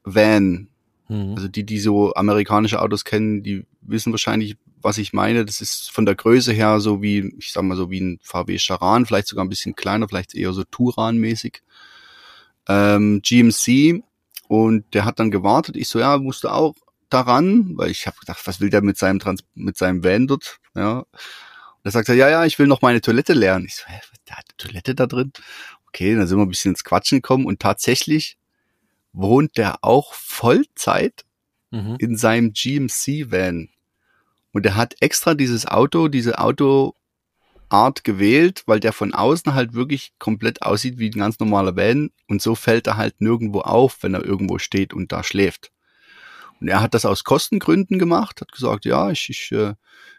Van. 0.03 0.67
Mhm. 1.07 1.33
Also 1.35 1.47
die, 1.47 1.63
die 1.63 1.79
so 1.79 2.13
amerikanische 2.13 2.81
Autos 2.81 3.05
kennen, 3.05 3.43
die 3.43 3.65
wissen 3.81 4.11
wahrscheinlich, 4.11 4.57
was 4.81 4.97
ich 4.97 5.13
meine. 5.13 5.45
Das 5.45 5.61
ist 5.61 5.91
von 5.91 6.05
der 6.05 6.15
Größe 6.15 6.51
her 6.51 6.79
so 6.79 7.01
wie, 7.01 7.33
ich 7.37 7.51
sag 7.51 7.63
mal 7.63 7.77
so 7.77 7.89
wie 7.89 8.01
ein 8.01 8.19
VW 8.21 8.57
Charan, 8.57 9.05
vielleicht 9.05 9.27
sogar 9.27 9.45
ein 9.45 9.49
bisschen 9.49 9.75
kleiner, 9.75 10.07
vielleicht 10.07 10.35
eher 10.35 10.53
so 10.53 10.63
Turan-mäßig. 10.63 11.61
Ähm, 12.67 13.21
GMC 13.23 14.03
und 14.47 14.93
der 14.93 15.05
hat 15.05 15.19
dann 15.19 15.31
gewartet. 15.31 15.75
Ich 15.75 15.89
so, 15.89 15.99
ja, 15.99 16.17
musste 16.17 16.53
auch 16.53 16.75
daran, 17.09 17.77
weil 17.77 17.91
ich 17.91 18.07
habe 18.07 18.17
gedacht, 18.19 18.41
was 18.45 18.59
will 18.59 18.69
der 18.69 18.81
mit 18.81 18.97
seinem 18.97 19.19
Trans 19.19 19.43
mit 19.55 19.77
seinem 19.77 20.03
Van 20.03 20.27
dort? 20.27 20.59
Ja. 20.75 20.99
Und 20.99 21.07
er 21.83 21.91
sagt 21.91 22.09
er, 22.09 22.15
ja, 22.15 22.29
ja, 22.29 22.45
ich 22.45 22.59
will 22.59 22.67
noch 22.67 22.81
meine 22.81 23.01
Toilette 23.01 23.33
lernen. 23.33 23.65
Ich 23.65 23.75
so, 23.75 23.83
hä, 23.87 23.99
der 24.27 24.37
hat 24.37 24.45
eine 24.49 24.57
Toilette 24.57 24.95
da 24.95 25.07
drin? 25.07 25.31
Okay, 25.87 26.15
dann 26.15 26.27
sind 26.27 26.37
wir 26.37 26.45
ein 26.45 26.49
bisschen 26.49 26.71
ins 26.71 26.83
Quatschen 26.83 27.17
gekommen 27.17 27.45
und 27.45 27.59
tatsächlich 27.59 28.37
wohnt 29.13 29.57
der 29.57 29.83
auch 29.83 30.13
Vollzeit 30.13 31.25
mhm. 31.71 31.95
in 31.99 32.17
seinem 32.17 32.53
GMC-Van. 32.53 33.69
Und 34.53 34.65
er 34.65 34.75
hat 34.75 34.95
extra 34.99 35.33
dieses 35.33 35.65
Auto, 35.65 36.07
diese 36.07 36.39
Auto 36.39 36.93
Art 37.71 38.03
gewählt, 38.03 38.63
weil 38.65 38.81
der 38.81 38.91
von 38.91 39.13
außen 39.13 39.53
halt 39.53 39.73
wirklich 39.73 40.11
komplett 40.19 40.61
aussieht 40.61 40.99
wie 40.99 41.09
ein 41.09 41.19
ganz 41.19 41.39
normaler 41.39 41.75
Van 41.75 42.11
und 42.27 42.41
so 42.41 42.53
fällt 42.53 42.87
er 42.87 42.97
halt 42.97 43.21
nirgendwo 43.21 43.61
auf, 43.61 43.99
wenn 44.01 44.13
er 44.13 44.25
irgendwo 44.25 44.57
steht 44.57 44.93
und 44.93 45.11
da 45.11 45.23
schläft. 45.23 45.71
Und 46.59 46.67
er 46.67 46.81
hat 46.81 46.93
das 46.93 47.05
aus 47.05 47.23
Kostengründen 47.23 47.97
gemacht, 47.97 48.41
hat 48.41 48.51
gesagt, 48.51 48.85
ja, 48.85 49.09
ich, 49.09 49.29
ich 49.29 49.51
äh, 49.53 49.73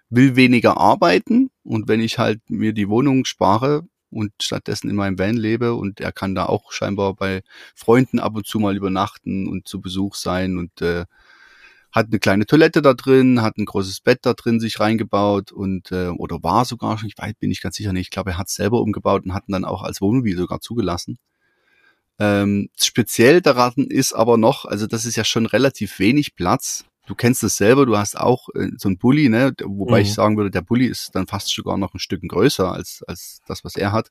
will 0.09 0.35
weniger 0.35 0.79
arbeiten 0.79 1.51
und 1.62 1.88
wenn 1.88 2.01
ich 2.01 2.18
halt 2.18 2.40
mir 2.49 2.73
die 2.73 2.88
Wohnung 2.88 3.27
spare 3.27 3.87
und 4.11 4.33
stattdessen 4.40 4.88
in 4.88 4.97
meinem 4.97 5.18
Van 5.18 5.37
lebe 5.37 5.75
und 5.75 6.01
er 6.01 6.12
kann 6.12 6.35
da 6.35 6.47
auch 6.47 6.73
scheinbar 6.73 7.14
bei 7.14 7.42
Freunden 7.75 8.18
ab 8.18 8.35
und 8.35 8.47
zu 8.47 8.59
mal 8.61 8.77
übernachten 8.77 9.47
und 9.47 9.68
zu 9.68 9.81
Besuch 9.81 10.14
sein 10.14 10.57
und 10.57 10.81
äh, 10.81 11.05
hat 11.92 12.07
eine 12.07 12.18
kleine 12.18 12.46
Toilette 12.46 12.81
da 12.81 12.94
drin, 12.94 13.42
hat 13.42 13.59
ein 13.59 13.66
großes 13.66 14.00
Bett 14.00 14.20
da 14.22 14.33
drin 14.33 14.61
sich 14.61 14.81
reingebaut 14.81 15.52
und 15.52 15.92
äh, 15.92 16.09
oder 16.09 16.42
war 16.42 16.64
sogar 16.64 16.96
schon, 16.98 17.09
ich 17.09 17.18
weiß, 17.18 17.35
bin 17.38 17.50
ich 17.50 17.61
ganz 17.61 17.76
sicher 17.76 17.92
nicht, 17.92 18.07
ich 18.07 18.11
glaube, 18.11 18.31
er 18.31 18.38
hat 18.38 18.48
selber 18.48 18.81
umgebaut 18.81 19.24
und 19.24 19.35
hat 19.35 19.48
ihn 19.48 19.52
dann 19.52 19.66
auch 19.66 19.83
als 19.83 20.00
Wohnmobil 20.00 20.37
sogar 20.37 20.61
zugelassen. 20.61 21.18
Ähm, 22.18 22.68
speziell 22.81 23.42
daran 23.42 23.74
ist 23.76 24.14
aber 24.14 24.38
noch, 24.38 24.64
also 24.64 24.87
das 24.87 25.05
ist 25.05 25.16
ja 25.16 25.24
schon 25.24 25.44
relativ 25.44 25.98
wenig 25.98 26.35
Platz. 26.35 26.85
Du 27.07 27.14
kennst 27.14 27.42
es 27.42 27.57
selber, 27.57 27.85
du 27.85 27.96
hast 27.96 28.16
auch 28.16 28.48
äh, 28.55 28.68
so 28.78 28.88
ein 28.88 28.96
Bulli, 28.96 29.28
ne, 29.28 29.52
wobei 29.62 29.98
mhm. 29.98 30.02
ich 30.02 30.14
sagen 30.14 30.37
würde, 30.37 30.50
der 30.50 30.62
Bulli 30.62 30.87
ist 30.87 31.11
dann 31.14 31.26
fast 31.26 31.48
sogar 31.48 31.76
noch 31.76 31.94
ein 31.94 31.98
Stück 31.98 32.22
größer 32.22 32.72
als 32.72 33.02
als 33.07 33.40
das, 33.46 33.64
was 33.64 33.76
er 33.76 33.92
hat. 33.92 34.11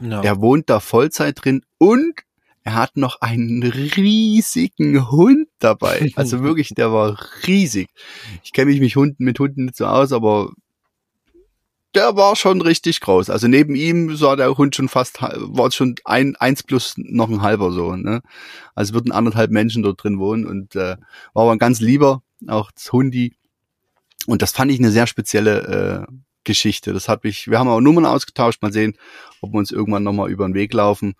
No. 0.00 0.20
Er 0.22 0.40
wohnt 0.40 0.68
da 0.68 0.80
Vollzeit 0.80 1.44
drin 1.44 1.62
und 1.78 2.22
er 2.64 2.74
hat 2.74 2.96
noch 2.96 3.20
einen 3.20 3.62
riesigen 3.62 5.10
Hund 5.10 5.48
dabei. 5.58 6.10
Also 6.16 6.42
wirklich, 6.42 6.70
der 6.70 6.92
war 6.92 7.18
riesig. 7.46 7.88
Ich 8.42 8.52
kenne 8.52 8.70
mich 8.70 8.80
mit 8.80 8.96
Hunden, 8.96 9.24
mit 9.24 9.38
Hunden 9.38 9.66
nicht 9.66 9.76
so 9.76 9.86
aus, 9.86 10.12
aber 10.12 10.52
der 11.94 12.16
war 12.16 12.34
schon 12.36 12.60
richtig 12.60 13.00
groß. 13.00 13.30
Also 13.30 13.48
neben 13.48 13.74
ihm 13.74 14.16
sah 14.16 14.34
der 14.34 14.56
Hund 14.56 14.74
schon 14.74 14.88
fast, 14.88 15.20
war 15.22 15.70
schon 15.70 15.96
ein, 16.04 16.36
eins 16.36 16.62
plus 16.62 16.94
noch 16.96 17.28
ein 17.28 17.42
halber 17.42 17.70
so, 17.70 17.94
ne? 17.96 18.22
Also 18.74 18.94
würden 18.94 19.12
anderthalb 19.12 19.50
Menschen 19.50 19.82
dort 19.82 20.02
drin 20.02 20.18
wohnen 20.18 20.46
und 20.46 20.74
äh, 20.74 20.96
war 21.34 21.42
aber 21.42 21.52
ein 21.52 21.58
ganz 21.58 21.80
lieber, 21.80 22.22
auch 22.48 22.70
das 22.72 22.92
Hundi. 22.92 23.34
Und 24.26 24.42
das 24.42 24.52
fand 24.52 24.72
ich 24.72 24.78
eine 24.78 24.90
sehr 24.90 25.06
spezielle 25.06 26.06
äh, 26.08 26.12
Geschichte. 26.44 26.92
Das 26.92 27.08
habe 27.08 27.28
ich, 27.28 27.48
wir 27.48 27.58
haben 27.58 27.68
auch 27.68 27.80
Nummern 27.80 28.06
ausgetauscht, 28.06 28.62
mal 28.62 28.72
sehen, 28.72 28.96
ob 29.40 29.52
wir 29.52 29.58
uns 29.58 29.70
irgendwann 29.70 30.02
nochmal 30.02 30.30
über 30.30 30.46
den 30.46 30.54
Weg 30.54 30.72
laufen. 30.72 31.14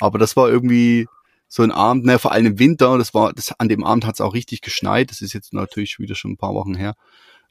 Aber 0.00 0.18
das 0.18 0.36
war 0.36 0.48
irgendwie 0.48 1.06
so 1.48 1.62
ein 1.62 1.70
Abend, 1.70 2.04
ne, 2.04 2.18
vor 2.18 2.32
allem 2.32 2.46
im 2.46 2.58
Winter, 2.58 2.98
das 2.98 3.14
war, 3.14 3.32
das, 3.32 3.58
an 3.58 3.68
dem 3.68 3.84
Abend 3.84 4.06
hat 4.06 4.14
es 4.14 4.20
auch 4.20 4.34
richtig 4.34 4.60
geschneit, 4.60 5.10
das 5.10 5.22
ist 5.22 5.32
jetzt 5.32 5.52
natürlich 5.52 5.98
wieder 5.98 6.14
schon 6.14 6.32
ein 6.32 6.36
paar 6.36 6.54
Wochen 6.54 6.74
her. 6.74 6.94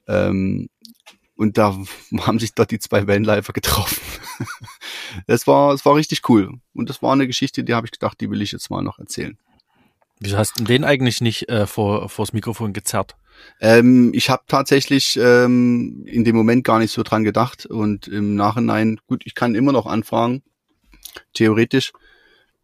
Ähm, 0.06 0.68
und 1.36 1.58
da 1.58 1.76
haben 2.20 2.38
sich 2.38 2.54
dort 2.54 2.70
die 2.70 2.78
zwei 2.78 3.06
Vanlifer 3.06 3.52
getroffen. 3.52 3.98
das 5.26 5.46
war, 5.46 5.72
es 5.72 5.84
war 5.84 5.96
richtig 5.96 6.28
cool. 6.28 6.60
Und 6.74 6.90
das 6.90 7.02
war 7.02 7.12
eine 7.12 7.26
Geschichte, 7.26 7.64
die 7.64 7.74
habe 7.74 7.86
ich 7.86 7.92
gedacht, 7.92 8.20
die 8.20 8.30
will 8.30 8.42
ich 8.42 8.52
jetzt 8.52 8.70
mal 8.70 8.82
noch 8.82 8.98
erzählen. 8.98 9.36
Wieso 10.20 10.36
hast 10.36 10.58
du 10.58 10.64
den 10.64 10.84
eigentlich 10.84 11.20
nicht 11.20 11.48
äh, 11.48 11.66
vor 11.66 12.08
vors 12.08 12.32
Mikrofon 12.32 12.72
gezerrt? 12.72 13.16
Ähm, 13.60 14.10
ich 14.14 14.30
habe 14.30 14.42
tatsächlich 14.48 15.18
ähm, 15.20 16.04
in 16.06 16.24
dem 16.24 16.34
Moment 16.34 16.64
gar 16.64 16.80
nicht 16.80 16.90
so 16.90 17.02
dran 17.02 17.22
gedacht 17.22 17.66
und 17.66 18.08
im 18.08 18.34
Nachhinein, 18.34 19.00
gut, 19.06 19.22
ich 19.24 19.34
kann 19.34 19.54
immer 19.54 19.72
noch 19.72 19.86
anfragen, 19.86 20.42
theoretisch. 21.34 21.92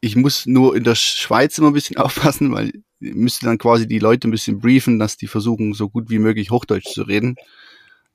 Ich 0.01 0.17
muss 0.17 0.47
nur 0.47 0.77
in 0.77 0.85
der 0.85 0.97
Schweiz 0.97 1.59
immer 1.59 1.69
ein 1.69 1.75
bisschen 1.75 1.97
aufpassen, 1.99 2.53
weil 2.53 2.73
ich 3.01 3.15
müsste 3.15 3.47
dann 3.47 3.59
quasi 3.59 3.87
die 3.87 3.99
Leute 3.99 4.29
ein 4.29 4.33
bisschen 4.33 4.59
briefen, 4.59 4.99
dass 4.99 5.17
die 5.17 5.27
versuchen, 5.27 5.75
so 5.75 5.89
gut 5.89 6.11
wie 6.11 6.19
möglich 6.19 6.51
Hochdeutsch 6.51 6.93
zu 6.93 7.03
reden. 7.03 7.37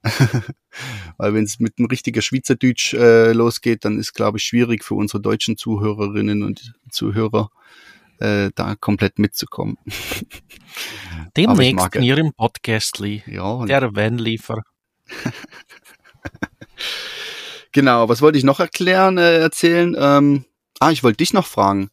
weil 1.17 1.33
wenn 1.33 1.43
es 1.43 1.59
mit 1.59 1.73
einem 1.77 1.87
richtiger 1.87 2.21
Schweizerdeutsch 2.21 2.93
äh, 2.93 3.33
losgeht, 3.33 3.83
dann 3.83 3.99
ist, 3.99 4.13
glaube 4.13 4.37
ich, 4.37 4.45
schwierig 4.45 4.83
für 4.83 4.95
unsere 4.95 5.21
deutschen 5.21 5.57
Zuhörerinnen 5.57 6.43
und 6.43 6.73
Zuhörer 6.89 7.51
äh, 8.19 8.51
da 8.55 8.75
komplett 8.75 9.19
mitzukommen. 9.19 9.77
Demnächst 11.37 11.95
in 11.95 12.03
Ihrem 12.03 12.33
Podcastly, 12.33 13.23
ja, 13.27 13.65
der 13.65 13.95
Vanliefer. 13.95 14.61
genau, 17.71 18.09
was 18.09 18.21
wollte 18.21 18.37
ich 18.37 18.43
noch 18.43 18.59
erklären, 18.59 19.17
äh, 19.17 19.39
erzählen? 19.39 19.95
Ähm, 19.97 20.45
ah, 20.79 20.91
ich 20.91 21.03
wollte 21.03 21.17
dich 21.17 21.33
noch 21.33 21.47
fragen. 21.47 21.89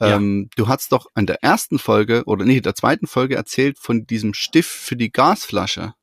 Ähm, 0.00 0.44
ja. 0.44 0.48
Du 0.56 0.68
hast 0.68 0.92
doch 0.92 1.06
an 1.14 1.26
der 1.26 1.42
ersten 1.42 1.78
Folge 1.78 2.24
oder 2.26 2.44
nee, 2.44 2.60
der 2.60 2.74
zweiten 2.74 3.06
Folge 3.06 3.36
erzählt 3.36 3.78
von 3.78 4.06
diesem 4.06 4.34
Stift 4.34 4.70
für 4.70 4.96
die 4.96 5.12
Gasflasche. 5.12 5.94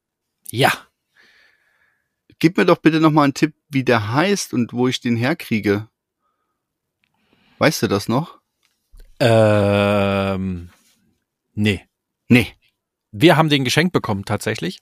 Ja. 0.49 0.71
Gib 2.39 2.57
mir 2.57 2.65
doch 2.65 2.77
bitte 2.77 2.99
noch 2.99 3.11
mal 3.11 3.23
einen 3.23 3.33
Tipp, 3.33 3.55
wie 3.69 3.83
der 3.83 4.13
heißt 4.13 4.53
und 4.53 4.73
wo 4.73 4.87
ich 4.87 5.01
den 5.01 5.15
herkriege. 5.15 5.87
Weißt 7.57 7.81
du 7.81 7.87
das 7.87 8.07
noch? 8.07 8.39
Ähm, 9.19 10.69
nee. 11.53 11.85
Nee. 12.27 12.47
Wir 13.11 13.37
haben 13.37 13.49
den 13.49 13.63
geschenkt 13.63 13.93
bekommen, 13.93 14.25
tatsächlich. 14.25 14.79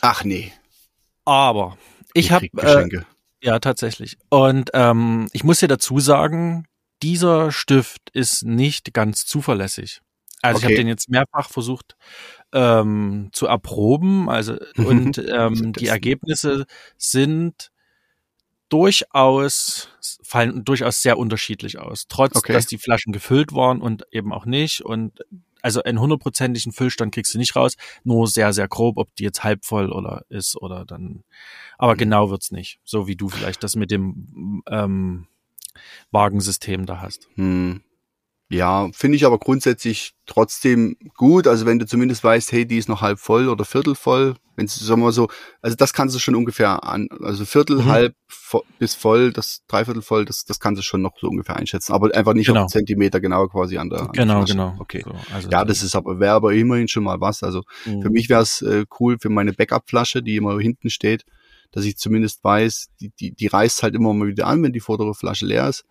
Ach 0.00 0.24
nee. 0.24 0.52
Aber 1.24 1.76
ich 2.14 2.32
habe 2.32 2.46
äh, 2.56 2.88
ja 3.42 3.58
tatsächlich. 3.58 4.16
Und 4.30 4.70
ähm, 4.74 5.28
ich 5.32 5.44
muss 5.44 5.60
dir 5.60 5.68
dazu 5.68 6.00
sagen, 6.00 6.66
dieser 7.02 7.52
Stift 7.52 8.10
ist 8.12 8.44
nicht 8.44 8.94
ganz 8.94 9.26
zuverlässig. 9.26 10.00
Also 10.40 10.58
okay. 10.58 10.58
ich 10.58 10.64
habe 10.64 10.76
den 10.76 10.88
jetzt 10.88 11.08
mehrfach 11.10 11.50
versucht 11.50 11.96
ähm, 12.52 13.28
zu 13.32 13.46
erproben, 13.46 14.30
also 14.30 14.56
und 14.76 15.18
ähm, 15.18 15.72
die 15.72 15.88
Ergebnisse 15.88 16.66
sind 16.96 17.70
durchaus 18.68 19.88
fallen 20.22 20.64
durchaus 20.64 21.02
sehr 21.02 21.18
unterschiedlich 21.18 21.78
aus, 21.78 22.06
trotz 22.08 22.36
okay. 22.36 22.52
dass 22.52 22.66
die 22.66 22.78
Flaschen 22.78 23.12
gefüllt 23.12 23.52
waren 23.52 23.80
und 23.80 24.04
eben 24.12 24.32
auch 24.32 24.46
nicht 24.46 24.82
und 24.82 25.20
also 25.60 25.82
einen 25.82 26.00
hundertprozentigen 26.00 26.72
Füllstand 26.72 27.12
kriegst 27.12 27.34
du 27.34 27.38
nicht 27.38 27.56
raus, 27.56 27.76
nur 28.04 28.28
sehr 28.28 28.52
sehr 28.52 28.68
grob, 28.68 28.96
ob 28.98 29.14
die 29.16 29.24
jetzt 29.24 29.42
halb 29.42 29.64
voll 29.64 29.90
oder 29.90 30.24
ist 30.28 30.56
oder 30.56 30.84
dann, 30.84 31.24
aber 31.78 31.94
mhm. 31.94 31.98
genau 31.98 32.30
wird's 32.30 32.50
nicht, 32.50 32.80
so 32.84 33.06
wie 33.06 33.16
du 33.16 33.28
vielleicht 33.28 33.62
das 33.64 33.74
mit 33.74 33.90
dem 33.90 34.62
ähm, 34.70 35.26
Wagensystem 36.10 36.86
da 36.86 37.00
hast. 37.00 37.28
Hm. 37.34 37.82
Ja, 38.50 38.88
finde 38.92 39.16
ich 39.16 39.26
aber 39.26 39.38
grundsätzlich 39.38 40.14
trotzdem 40.24 40.96
gut. 41.14 41.46
Also 41.46 41.66
wenn 41.66 41.78
du 41.78 41.86
zumindest 41.86 42.24
weißt, 42.24 42.50
hey, 42.52 42.66
die 42.66 42.78
ist 42.78 42.88
noch 42.88 43.02
halb 43.02 43.18
voll 43.18 43.48
oder 43.48 43.66
viertel 43.66 43.94
voll, 43.94 44.36
wenn 44.56 44.64
es 44.64 44.74
sagen 44.74 45.02
wir 45.02 45.12
so, 45.12 45.28
also 45.60 45.76
das 45.76 45.92
kannst 45.92 46.16
du 46.16 46.18
schon 46.18 46.34
ungefähr 46.34 46.82
an, 46.82 47.08
also 47.22 47.44
Viertel, 47.44 47.76
mhm. 47.76 47.84
halb 47.86 48.14
vo 48.26 48.64
bis 48.78 48.94
voll, 48.94 49.32
das 49.34 49.62
Dreiviertel 49.68 50.00
voll, 50.00 50.24
das, 50.24 50.46
das 50.46 50.60
kannst 50.60 50.80
du 50.80 50.82
schon 50.82 51.02
noch 51.02 51.12
so 51.20 51.28
ungefähr 51.28 51.56
einschätzen, 51.56 51.92
aber 51.92 52.14
einfach 52.14 52.32
nicht 52.32 52.46
genau. 52.46 52.64
auf 52.64 52.72
Zentimeter 52.72 53.20
genau 53.20 53.48
quasi 53.48 53.76
an 53.76 53.90
der. 53.90 54.00
An 54.00 54.12
genau, 54.12 54.44
der 54.44 54.54
genau. 54.54 54.76
Okay. 54.78 55.02
So, 55.04 55.12
also 55.32 55.50
ja, 55.50 55.64
das 55.64 55.82
ist 55.82 55.94
aber 55.94 56.18
wäre 56.18 56.32
aber 56.32 56.54
immerhin 56.54 56.88
schon 56.88 57.04
mal 57.04 57.20
was. 57.20 57.42
Also 57.42 57.64
mhm. 57.84 58.00
für 58.00 58.10
mich 58.10 58.30
wäre 58.30 58.42
es 58.42 58.62
äh, 58.62 58.86
cool 58.98 59.18
für 59.20 59.28
meine 59.28 59.52
Backup-Flasche, 59.52 60.22
die 60.22 60.36
immer 60.36 60.58
hinten 60.58 60.88
steht, 60.88 61.24
dass 61.70 61.84
ich 61.84 61.98
zumindest 61.98 62.42
weiß, 62.42 62.88
die, 62.98 63.10
die, 63.10 63.32
die 63.32 63.46
reißt 63.46 63.82
halt 63.82 63.94
immer 63.94 64.14
mal 64.14 64.28
wieder 64.28 64.46
an, 64.46 64.62
wenn 64.62 64.72
die 64.72 64.80
vordere 64.80 65.14
Flasche 65.14 65.44
leer 65.44 65.68
ist 65.68 65.84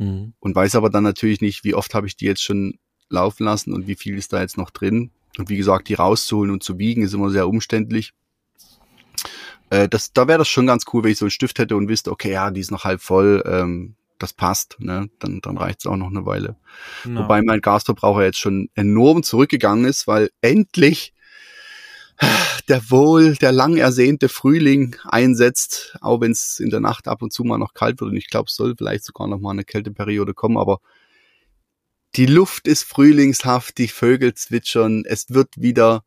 mhm. 0.00 0.32
und 0.40 0.54
weiß 0.56 0.74
aber 0.74 0.90
dann 0.90 1.04
natürlich 1.04 1.40
nicht, 1.40 1.62
wie 1.62 1.74
oft 1.74 1.94
habe 1.94 2.06
ich 2.06 2.16
die 2.16 2.24
jetzt 2.24 2.42
schon 2.42 2.78
laufen 3.08 3.44
lassen 3.44 3.72
und 3.72 3.86
wie 3.86 3.94
viel 3.94 4.16
ist 4.16 4.32
da 4.32 4.40
jetzt 4.40 4.56
noch 4.56 4.70
drin. 4.70 5.10
Und 5.38 5.48
wie 5.48 5.56
gesagt, 5.56 5.88
die 5.88 5.94
rauszuholen 5.94 6.50
und 6.50 6.62
zu 6.62 6.78
wiegen 6.78 7.02
ist 7.02 7.14
immer 7.14 7.30
sehr 7.30 7.48
umständlich. 7.48 8.12
Äh, 9.70 9.88
das, 9.88 10.12
da 10.12 10.26
wäre 10.26 10.38
das 10.38 10.48
schon 10.48 10.66
ganz 10.66 10.84
cool, 10.92 11.04
wenn 11.04 11.12
ich 11.12 11.18
so 11.18 11.26
einen 11.26 11.30
Stift 11.30 11.58
hätte 11.58 11.76
und 11.76 11.88
wüsste, 11.88 12.10
okay, 12.10 12.32
ja, 12.32 12.50
die 12.50 12.60
ist 12.60 12.70
noch 12.70 12.84
halb 12.84 13.00
voll, 13.00 13.42
ähm, 13.46 13.94
das 14.18 14.32
passt, 14.32 14.76
ne? 14.80 15.08
dann, 15.18 15.40
dann 15.40 15.56
reicht 15.56 15.80
es 15.80 15.86
auch 15.86 15.96
noch 15.96 16.10
eine 16.10 16.26
Weile. 16.26 16.56
No. 17.04 17.22
Wobei 17.22 17.42
mein 17.42 17.60
Gasverbraucher 17.60 18.24
jetzt 18.24 18.38
schon 18.38 18.68
enorm 18.74 19.22
zurückgegangen 19.22 19.84
ist, 19.84 20.06
weil 20.06 20.30
endlich 20.42 21.14
der 22.68 22.90
wohl, 22.90 23.34
der 23.36 23.52
lang 23.52 23.76
ersehnte 23.76 24.28
Frühling 24.28 24.96
einsetzt, 25.04 25.96
auch 26.00 26.20
wenn 26.20 26.32
es 26.32 26.60
in 26.60 26.70
der 26.70 26.80
Nacht 26.80 27.08
ab 27.08 27.22
und 27.22 27.32
zu 27.32 27.44
mal 27.44 27.58
noch 27.58 27.74
kalt 27.74 28.00
wird. 28.00 28.10
Und 28.10 28.16
ich 28.16 28.28
glaube, 28.28 28.46
es 28.48 28.54
soll 28.54 28.74
vielleicht 28.76 29.04
sogar 29.04 29.26
noch 29.26 29.40
mal 29.40 29.50
eine 29.50 29.64
Kälteperiode 29.64 30.34
kommen, 30.34 30.56
aber 30.56 30.78
die 32.16 32.26
Luft 32.26 32.66
ist 32.66 32.82
frühlingshaft, 32.82 33.78
die 33.78 33.88
Vögel 33.88 34.34
zwitschern, 34.34 35.04
es 35.06 35.30
wird 35.30 35.60
wieder 35.60 36.04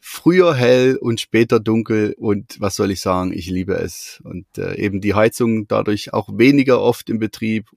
früher 0.00 0.54
hell 0.54 0.96
und 0.96 1.20
später 1.20 1.60
dunkel. 1.60 2.14
Und 2.18 2.56
was 2.60 2.76
soll 2.76 2.90
ich 2.90 3.00
sagen, 3.00 3.32
ich 3.32 3.48
liebe 3.48 3.74
es. 3.74 4.20
Und 4.24 4.46
äh, 4.56 4.76
eben 4.76 5.00
die 5.00 5.14
Heizung 5.14 5.66
dadurch 5.66 6.12
auch 6.12 6.28
weniger 6.32 6.80
oft 6.80 7.10
im 7.10 7.18
Betrieb 7.18 7.70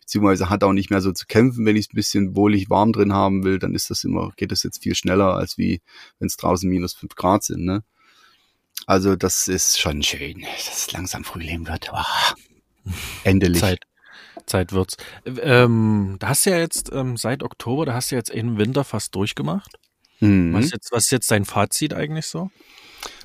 beziehungsweise 0.00 0.50
hat 0.50 0.64
auch 0.64 0.72
nicht 0.72 0.90
mehr 0.90 1.00
so 1.00 1.12
zu 1.12 1.26
kämpfen, 1.26 1.64
wenn 1.66 1.76
ich 1.76 1.86
es 1.86 1.92
ein 1.92 1.96
bisschen 1.96 2.36
wohlig 2.36 2.70
warm 2.70 2.92
drin 2.92 3.12
haben 3.12 3.44
will, 3.44 3.58
dann 3.58 3.74
ist 3.74 3.90
das 3.90 4.04
immer, 4.04 4.30
geht 4.36 4.52
das 4.52 4.62
jetzt 4.62 4.82
viel 4.82 4.94
schneller, 4.94 5.34
als 5.34 5.58
wie 5.58 5.80
wenn 6.18 6.26
es 6.26 6.36
draußen 6.36 6.68
minus 6.68 6.94
fünf 6.94 7.14
Grad 7.14 7.44
sind, 7.44 7.64
ne? 7.64 7.82
Also 8.86 9.14
das 9.14 9.46
ist 9.46 9.78
schon 9.78 10.02
schön, 10.02 10.40
dass 10.40 10.86
es 10.86 10.92
langsam 10.92 11.24
Frühling 11.24 11.66
wird. 11.66 11.90
Oh, 11.92 12.90
endlich. 13.24 13.60
Zeit. 13.60 13.80
Zeit 14.46 14.72
wird's. 14.72 14.96
Ähm, 15.24 16.16
da 16.18 16.28
hast 16.28 16.46
du 16.46 16.50
ja 16.50 16.58
jetzt 16.58 16.90
ähm, 16.92 17.16
seit 17.16 17.42
Oktober, 17.42 17.86
da 17.86 17.94
hast 17.94 18.10
du 18.10 18.16
jetzt 18.16 18.30
im 18.30 18.58
Winter 18.58 18.84
fast 18.84 19.14
durchgemacht. 19.14 19.76
Mhm. 20.20 20.52
Was, 20.52 20.66
ist 20.66 20.72
jetzt, 20.72 20.92
was 20.92 21.04
ist 21.04 21.10
jetzt 21.12 21.30
dein 21.30 21.44
Fazit 21.44 21.94
eigentlich 21.94 22.26
so? 22.26 22.50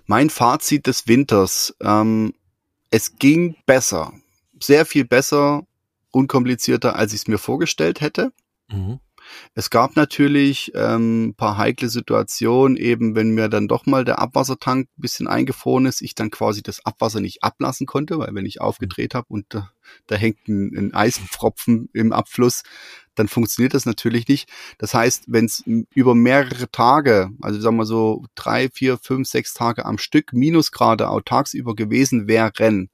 Mein 0.05 0.29
Fazit 0.29 0.87
des 0.87 1.07
Winters, 1.07 1.75
ähm, 1.81 2.33
es 2.91 3.17
ging 3.17 3.55
besser. 3.65 4.13
Sehr 4.61 4.85
viel 4.85 5.05
besser 5.05 5.65
unkomplizierter, 6.15 6.95
als 6.95 7.13
ich 7.13 7.21
es 7.21 7.27
mir 7.27 7.37
vorgestellt 7.37 8.01
hätte. 8.01 8.31
Mhm. 8.69 8.99
Es 9.53 9.69
gab 9.69 9.95
natürlich 9.95 10.71
ähm, 10.75 11.33
paar 11.37 11.57
heikle 11.57 11.89
Situationen, 11.89 12.77
eben 12.77 13.15
wenn 13.15 13.31
mir 13.31 13.49
dann 13.49 13.67
doch 13.67 13.85
mal 13.85 14.05
der 14.05 14.19
Abwassertank 14.19 14.87
ein 14.87 15.01
bisschen 15.01 15.27
eingefroren 15.27 15.85
ist, 15.85 16.01
ich 16.01 16.15
dann 16.15 16.31
quasi 16.31 16.61
das 16.61 16.85
Abwasser 16.85 17.21
nicht 17.21 17.43
ablassen 17.43 17.87
konnte, 17.87 18.19
weil 18.19 18.33
wenn 18.33 18.45
ich 18.45 18.61
aufgedreht 18.61 19.15
habe 19.15 19.27
und 19.29 19.45
da, 19.49 19.71
da 20.07 20.15
hängt 20.15 20.47
ein, 20.47 20.75
ein 20.77 20.93
Eispfropfen 20.93 21.89
im 21.93 22.13
Abfluss, 22.13 22.63
dann 23.15 23.27
funktioniert 23.27 23.73
das 23.73 23.85
natürlich 23.85 24.27
nicht. 24.27 24.49
Das 24.77 24.93
heißt, 24.93 25.25
wenn 25.27 25.45
es 25.45 25.63
über 25.65 26.15
mehrere 26.15 26.69
Tage, 26.69 27.29
also 27.41 27.59
sagen 27.59 27.77
wir 27.77 27.85
so 27.85 28.25
drei, 28.35 28.69
vier, 28.69 28.97
fünf, 28.97 29.27
sechs 29.27 29.53
Tage 29.53 29.85
am 29.85 29.97
Stück 29.97 30.33
Minusgrade 30.33 31.09
auch 31.09 31.21
tagsüber 31.21 31.75
gewesen 31.75 32.27
wären, 32.27 32.89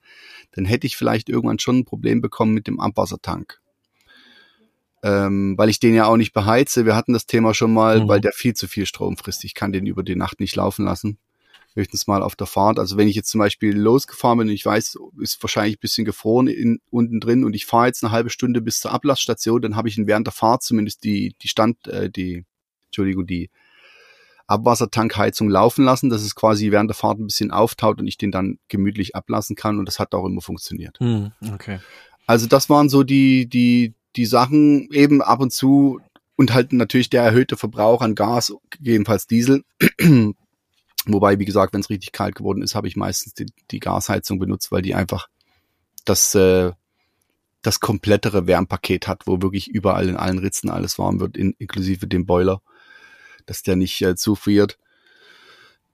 dann 0.52 0.66
hätte 0.66 0.88
ich 0.88 0.98
vielleicht 0.98 1.30
irgendwann 1.30 1.60
schon 1.60 1.80
ein 1.80 1.86
Problem 1.86 2.22
bekommen 2.22 2.54
mit 2.54 2.68
dem 2.68 2.80
Abwassertank. 2.80 3.61
Ähm, 5.04 5.58
weil 5.58 5.70
ich 5.70 5.80
den 5.80 5.96
ja 5.96 6.06
auch 6.06 6.18
nicht 6.18 6.34
beheize. 6.34 6.86
Wir 6.86 6.96
hatten 6.96 7.14
das 7.14 7.26
Thema 7.26 7.54
schon 7.54 7.74
mal, 7.74 8.02
mhm. 8.02 8.08
weil 8.08 8.22
der 8.22 8.34
viel 8.34 8.54
zu 8.54 8.68
viel 8.68 8.86
Strom 8.86 9.18
frisst. 9.18 9.44
Ich 9.44 9.56
kann 9.56 9.72
den 9.72 9.88
über 9.88 10.04
die 10.04 10.16
Nacht 10.16 10.40
nicht 10.40 10.56
laufen 10.56 10.86
lassen. 10.86 11.18
Höchstens 11.74 12.06
mal 12.06 12.22
auf 12.22 12.36
der 12.36 12.48
Fahrt. 12.48 12.78
Also 12.78 12.98
wenn 12.98 13.08
ich 13.08 13.16
jetzt 13.16 13.30
zum 13.30 13.40
Beispiel 13.40 13.76
losgefahren 13.76 14.38
bin 14.38 14.50
und 14.50 14.54
ich 14.54 14.66
weiß, 14.66 14.98
ist 15.22 15.42
wahrscheinlich 15.42 15.78
ein 15.78 15.82
bisschen 15.82 16.06
gefroren 16.06 16.48
in, 16.48 16.82
unten 16.90 17.20
drin 17.20 17.44
und 17.46 17.56
ich 17.56 17.66
fahre 17.66 17.88
jetzt 17.88 18.04
eine 18.04 18.12
halbe 18.12 18.30
Stunde 18.30 18.62
bis 18.62 18.80
zur 18.80 18.92
Ablassstation, 18.92 19.62
dann 19.62 19.76
habe 19.76 19.88
ich 19.88 19.98
während 19.98 20.28
der 20.28 20.34
Fahrt 20.34 20.64
zumindest 20.64 21.04
die, 21.04 21.34
die 21.42 21.48
Stand, 21.48 21.88
äh, 21.88 22.10
die, 22.10 22.46
Entschuldigung, 22.88 23.26
die 23.26 23.50
Abwassertankheizung 24.48 25.50
laufen 25.50 25.86
lassen, 25.86 26.10
dass 26.10 26.22
es 26.22 26.36
quasi 26.36 26.72
während 26.72 26.90
der 26.90 26.96
Fahrt 26.96 27.20
ein 27.20 27.28
bisschen 27.28 27.52
auftaut 27.52 28.00
und 28.00 28.08
ich 28.08 28.18
den 28.18 28.32
dann 28.32 28.60
gemütlich 28.68 29.16
ablassen 29.16 29.56
kann 29.56 29.80
und 29.80 29.86
das 29.86 29.98
hat 29.98 30.14
auch 30.14 30.26
immer 30.26 30.42
funktioniert. 30.42 31.00
Hm, 31.00 31.32
okay. 31.54 31.80
Also 32.28 32.48
das 32.48 32.70
waren 32.70 32.90
so 32.90 33.04
die, 33.04 33.48
die, 33.48 33.94
die 34.16 34.26
Sachen 34.26 34.90
eben 34.92 35.22
ab 35.22 35.40
und 35.40 35.52
zu 35.52 36.00
und 36.36 36.54
halt 36.54 36.74
natürlich 36.74 37.10
der 37.10 37.24
erhöhte 37.24 37.58
Verbrauch 37.58 38.02
an 38.02 38.16
Gas, 38.16 38.54
gegebenenfalls 38.70 39.28
Diesel. 39.28 39.64
Wobei, 41.06 41.40
wie 41.40 41.46
gesagt, 41.46 41.74
wenn 41.74 41.82
es 41.82 41.90
richtig 41.90 42.12
kalt 42.12 42.36
geworden 42.36 42.62
ist, 42.62 42.76
habe 42.76 42.88
ich 42.88 42.96
meistens 42.96 43.34
die, 43.34 43.48
die 43.72 43.80
Gasheizung 43.80 44.40
benutzt, 44.40 44.72
weil 44.72 44.82
die 44.82 44.96
einfach 44.96 45.28
das, 46.06 46.36
äh, 46.36 46.72
das 47.62 47.80
komplettere 47.80 48.48
Wärmpaket 48.48 49.08
hat, 49.08 49.26
wo 49.26 49.42
wirklich 49.42 49.68
überall 49.68 50.08
in 50.10 50.16
allen 50.16 50.40
Ritzen 50.40 50.70
alles 50.70 51.00
warm 51.00 51.20
wird, 51.20 51.38
in, 51.38 51.56
inklusive 51.58 52.08
dem 52.08 52.26
Boiler 52.26 52.62
dass 53.46 53.64
der 53.64 53.76
nicht 53.76 54.02
äh, 54.02 54.16
zufriert. 54.16 54.78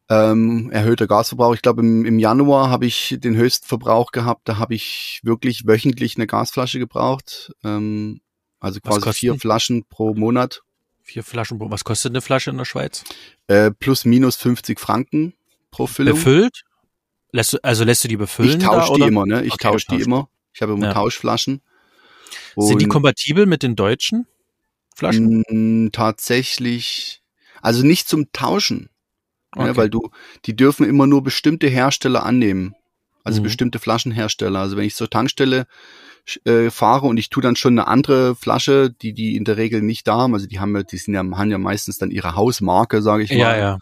Ähm, 0.10 0.70
erhöhter 0.72 1.08
Gasverbrauch. 1.08 1.54
Ich 1.54 1.62
glaube, 1.62 1.82
im, 1.82 2.06
im 2.06 2.20
Januar 2.20 2.70
habe 2.70 2.86
ich 2.86 3.18
den 3.20 3.36
höchsten 3.36 3.68
Verbrauch 3.68 4.12
gehabt. 4.12 4.48
Da 4.48 4.58
habe 4.58 4.74
ich 4.74 5.20
wirklich 5.24 5.68
wöchentlich 5.68 6.16
eine 6.16 6.28
Gasflasche 6.28 6.80
gebraucht. 6.80 7.52
Ähm, 7.64 8.22
also 8.60 8.80
quasi 8.80 9.12
vier 9.14 9.36
Flaschen 9.36 9.86
pro 9.86 10.14
Monat. 10.14 10.62
Vier 11.02 11.24
Flaschen 11.24 11.60
pro. 11.60 11.70
Was 11.70 11.84
kostet 11.84 12.12
eine 12.14 12.22
Flasche 12.22 12.52
in 12.52 12.58
der 12.58 12.66
Schweiz? 12.66 13.04
Äh, 13.48 13.72
plus 13.72 14.06
minus 14.06 14.38
50 14.38 14.80
Franken 14.80 15.34
pro 15.72 15.88
Füllung. 15.88 16.16
Befüllt? 16.16 16.64
Lässt 17.32 17.54
du, 17.54 17.58
also 17.64 17.84
lässt 17.84 18.04
du 18.04 18.08
die 18.08 18.18
befüllen? 18.18 18.60
Ich 18.60 18.66
tausche 18.66 18.94
die 18.94 19.02
immer, 19.02 19.26
ne? 19.26 19.44
Ich 19.44 19.54
okay, 19.54 19.68
tausche 19.70 19.88
die 19.92 20.02
immer. 20.02 20.30
Ich 20.54 20.62
habe 20.62 20.74
immer 20.74 20.88
ja. 20.88 20.94
Tauschflaschen. 20.94 21.62
Sind 22.56 22.82
die 22.82 22.88
kompatibel 22.88 23.46
mit 23.46 23.62
den 23.62 23.76
deutschen 23.76 24.26
Flaschen? 24.96 25.44
Mh, 25.50 25.90
tatsächlich 25.92 27.22
also 27.62 27.86
nicht 27.86 28.08
zum 28.08 28.32
Tauschen. 28.32 28.90
Okay. 29.58 29.68
Ja, 29.68 29.78
weil 29.78 29.90
du, 29.90 30.10
die 30.46 30.56
dürfen 30.56 30.88
immer 30.88 31.08
nur 31.08 31.24
bestimmte 31.24 31.68
Hersteller 31.68 32.26
annehmen. 32.26 32.76
Also 33.24 33.42
mhm. 33.42 33.46
bestimmte 33.46 33.80
Flaschenhersteller. 33.80 34.60
Also 34.60 34.78
wenn 34.78 34.86
ich 34.86 34.96
zur 34.96 35.10
Tankstelle 35.10 35.68
äh, 36.46 36.70
fahre 36.70 37.08
und 37.08 37.18
ich 37.18 37.30
tue 37.30 37.44
dann 37.44 37.56
schon 37.56 37.78
eine 37.78 37.88
andere 37.88 38.36
Flasche, 38.36 38.90
die 38.90 39.14
die 39.14 39.36
in 39.36 39.44
der 39.44 39.58
Regel 39.58 39.82
nicht 39.82 40.08
da 40.08 40.18
haben, 40.18 40.34
also 40.34 40.48
die 40.48 40.60
haben 40.60 40.76
ja, 40.76 40.84
die 40.84 40.98
sind 40.98 41.14
ja, 41.14 41.20
haben 41.20 41.52
ja 41.52 41.58
meistens 41.58 41.98
dann 41.98 42.12
ihre 42.12 42.36
Hausmarke, 42.36 43.02
sage 43.02 43.24
ich 43.24 43.32
mal. 43.32 43.38
Ja, 43.38 43.58
ja. 43.58 43.78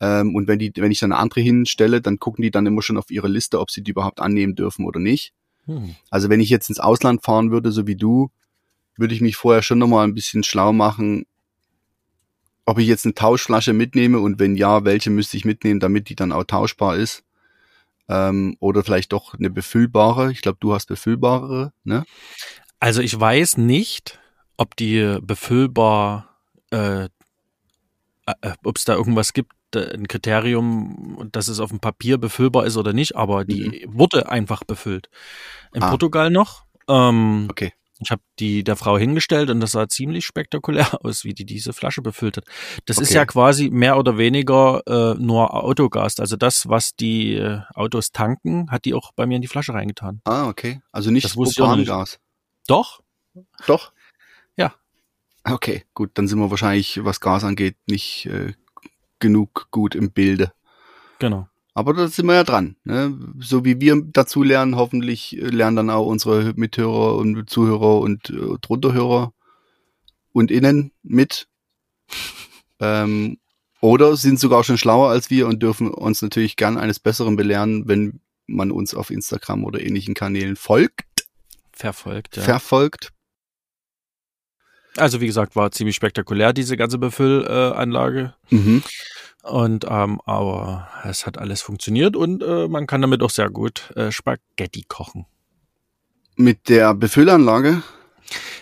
Ähm, 0.00 0.34
und 0.34 0.48
wenn 0.48 0.58
die, 0.58 0.72
wenn 0.76 0.90
ich 0.90 1.00
dann 1.00 1.12
eine 1.12 1.20
andere 1.20 1.40
hinstelle, 1.40 2.00
dann 2.00 2.18
gucken 2.18 2.42
die 2.42 2.50
dann 2.50 2.66
immer 2.66 2.82
schon 2.82 2.96
auf 2.96 3.10
ihre 3.10 3.28
Liste, 3.28 3.60
ob 3.60 3.70
sie 3.70 3.82
die 3.82 3.90
überhaupt 3.90 4.20
annehmen 4.20 4.54
dürfen 4.54 4.86
oder 4.86 4.98
nicht. 4.98 5.32
Mhm. 5.66 5.94
Also 6.10 6.28
wenn 6.28 6.40
ich 6.40 6.48
jetzt 6.48 6.68
ins 6.68 6.80
Ausland 6.80 7.22
fahren 7.22 7.50
würde, 7.50 7.70
so 7.70 7.86
wie 7.86 7.96
du, 7.96 8.30
würde 8.96 9.14
ich 9.14 9.20
mich 9.20 9.36
vorher 9.36 9.62
schon 9.62 9.78
nochmal 9.78 10.06
ein 10.06 10.14
bisschen 10.14 10.42
schlau 10.42 10.72
machen, 10.72 11.26
ob 12.66 12.78
ich 12.78 12.86
jetzt 12.86 13.04
eine 13.04 13.14
Tauschflasche 13.14 13.72
mitnehme 13.72 14.20
und 14.20 14.38
wenn 14.38 14.54
ja, 14.54 14.84
welche 14.84 15.10
müsste 15.10 15.36
ich 15.36 15.44
mitnehmen, 15.44 15.80
damit 15.80 16.08
die 16.08 16.14
dann 16.14 16.32
auch 16.32 16.44
tauschbar 16.44 16.96
ist. 16.96 17.24
Ähm, 18.08 18.56
oder 18.58 18.82
vielleicht 18.82 19.12
doch 19.12 19.34
eine 19.34 19.50
befüllbare. 19.50 20.32
Ich 20.32 20.40
glaube, 20.42 20.58
du 20.60 20.74
hast 20.74 20.86
befüllbare, 20.86 21.72
ne? 21.84 22.04
Also 22.80 23.02
ich 23.02 23.18
weiß 23.18 23.56
nicht, 23.58 24.18
ob 24.56 24.74
die 24.76 25.18
befüllbar, 25.22 26.36
äh, 26.70 27.04
äh, 27.04 27.08
ob 28.64 28.76
es 28.76 28.84
da 28.84 28.94
irgendwas 28.94 29.32
gibt, 29.32 29.52
äh, 29.74 29.94
ein 29.94 30.08
Kriterium, 30.08 31.28
dass 31.30 31.48
es 31.48 31.60
auf 31.60 31.70
dem 31.70 31.80
Papier 31.80 32.18
befüllbar 32.18 32.66
ist 32.66 32.76
oder 32.76 32.92
nicht, 32.92 33.16
aber 33.16 33.44
die 33.44 33.86
mhm. 33.86 33.98
wurde 33.98 34.28
einfach 34.28 34.64
befüllt. 34.64 35.08
In 35.72 35.82
ah. 35.82 35.90
Portugal 35.90 36.30
noch. 36.30 36.64
Ähm, 36.88 37.46
okay. 37.50 37.72
Ich 38.02 38.10
habe 38.10 38.22
die 38.38 38.64
der 38.64 38.76
Frau 38.76 38.96
hingestellt 38.98 39.50
und 39.50 39.60
das 39.60 39.72
sah 39.72 39.88
ziemlich 39.88 40.24
spektakulär 40.24 40.88
aus, 41.04 41.24
wie 41.24 41.34
die 41.34 41.44
diese 41.44 41.72
Flasche 41.74 42.00
befüllt 42.02 42.38
hat. 42.38 42.44
Das 42.86 42.98
ist 42.98 43.08
Okay. 43.10 43.16
ja 43.16 43.26
quasi 43.26 43.68
mehr 43.70 43.98
oder 43.98 44.16
weniger 44.16 44.82
äh, 44.86 45.14
nur 45.22 45.52
Autogas. 45.54 46.18
Also 46.18 46.36
das, 46.36 46.68
was 46.68 46.96
die 46.96 47.34
äh, 47.34 47.60
Autos 47.74 48.10
tanken, 48.12 48.70
hat 48.70 48.86
die 48.86 48.94
auch 48.94 49.12
bei 49.12 49.26
mir 49.26 49.36
in 49.36 49.42
die 49.42 49.48
Flasche 49.48 49.74
reingetan. 49.74 50.22
Ah, 50.24 50.48
okay. 50.48 50.80
Also 50.92 51.10
nicht 51.10 51.24
Das. 51.24 51.34
Propangas. 51.34 52.18
Doch? 52.66 53.00
Doch? 53.66 53.92
Ja. 54.56 54.74
Okay, 55.44 55.84
gut, 55.94 56.12
dann 56.14 56.26
sind 56.26 56.38
wir 56.38 56.50
wahrscheinlich, 56.50 57.04
was 57.04 57.20
Gas 57.20 57.44
angeht, 57.44 57.76
nicht 57.86 58.26
äh, 58.26 58.54
genug 59.18 59.68
gut 59.70 59.94
im 59.94 60.10
Bilde. 60.10 60.52
Genau. 61.18 61.48
Aber 61.74 61.94
da 61.94 62.08
sind 62.08 62.26
wir 62.26 62.34
ja 62.34 62.44
dran. 62.44 62.76
Ne? 62.84 63.16
So 63.38 63.64
wie 63.64 63.80
wir 63.80 64.02
dazu 64.04 64.42
lernen, 64.42 64.76
hoffentlich 64.76 65.36
äh, 65.36 65.46
lernen 65.46 65.76
dann 65.76 65.90
auch 65.90 66.06
unsere 66.06 66.52
Mithörer 66.56 67.16
und 67.16 67.48
Zuhörer 67.48 68.00
und 68.00 68.30
äh, 68.30 68.58
Drunterhörer 68.60 69.32
und 70.32 70.50
Innen 70.50 70.92
mit. 71.02 71.48
ähm, 72.80 73.38
oder 73.80 74.16
sind 74.16 74.38
sogar 74.38 74.62
schon 74.62 74.78
schlauer 74.78 75.10
als 75.10 75.30
wir 75.30 75.46
und 75.46 75.62
dürfen 75.62 75.88
uns 75.88 76.20
natürlich 76.20 76.56
gern 76.56 76.76
eines 76.76 76.98
Besseren 76.98 77.36
belehren, 77.36 77.88
wenn 77.88 78.20
man 78.46 78.70
uns 78.70 78.94
auf 78.94 79.10
Instagram 79.10 79.64
oder 79.64 79.80
ähnlichen 79.80 80.14
Kanälen 80.14 80.56
folgt, 80.56 81.06
Verfolgt, 81.72 82.36
ja. 82.36 82.42
verfolgt. 82.42 83.10
also 84.96 85.22
wie 85.22 85.26
gesagt, 85.26 85.56
war 85.56 85.70
ziemlich 85.72 85.96
spektakulär, 85.96 86.52
diese 86.52 86.76
ganze 86.76 86.98
Befüllanlage. 86.98 88.34
Äh. 88.50 88.54
Mhm. 88.54 88.82
Und 89.42 89.86
ähm, 89.88 90.20
aber 90.26 90.88
es 91.04 91.26
hat 91.26 91.38
alles 91.38 91.62
funktioniert 91.62 92.16
und 92.16 92.42
äh, 92.42 92.68
man 92.68 92.86
kann 92.86 93.00
damit 93.00 93.22
auch 93.22 93.30
sehr 93.30 93.50
gut 93.50 93.90
äh, 93.96 94.10
Spaghetti 94.12 94.84
kochen. 94.88 95.26
Mit 96.36 96.68
der 96.68 96.94
Befüllanlage, 96.94 97.82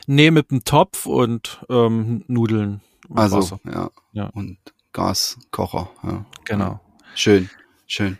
Nee, 0.07 0.31
mit 0.31 0.51
dem 0.51 0.65
Topf 0.65 1.05
und 1.05 1.61
ähm, 1.69 2.25
Nudeln. 2.29 2.81
und 3.09 3.19
also 3.19 3.37
Wasser. 3.39 3.61
ja, 3.71 3.91
Ja. 4.13 4.27
und 4.33 4.57
Gaskocher. 4.95 5.91
Ja. 6.03 6.25
Genau. 6.45 6.81
Schön, 7.15 7.51
schön. 7.87 8.19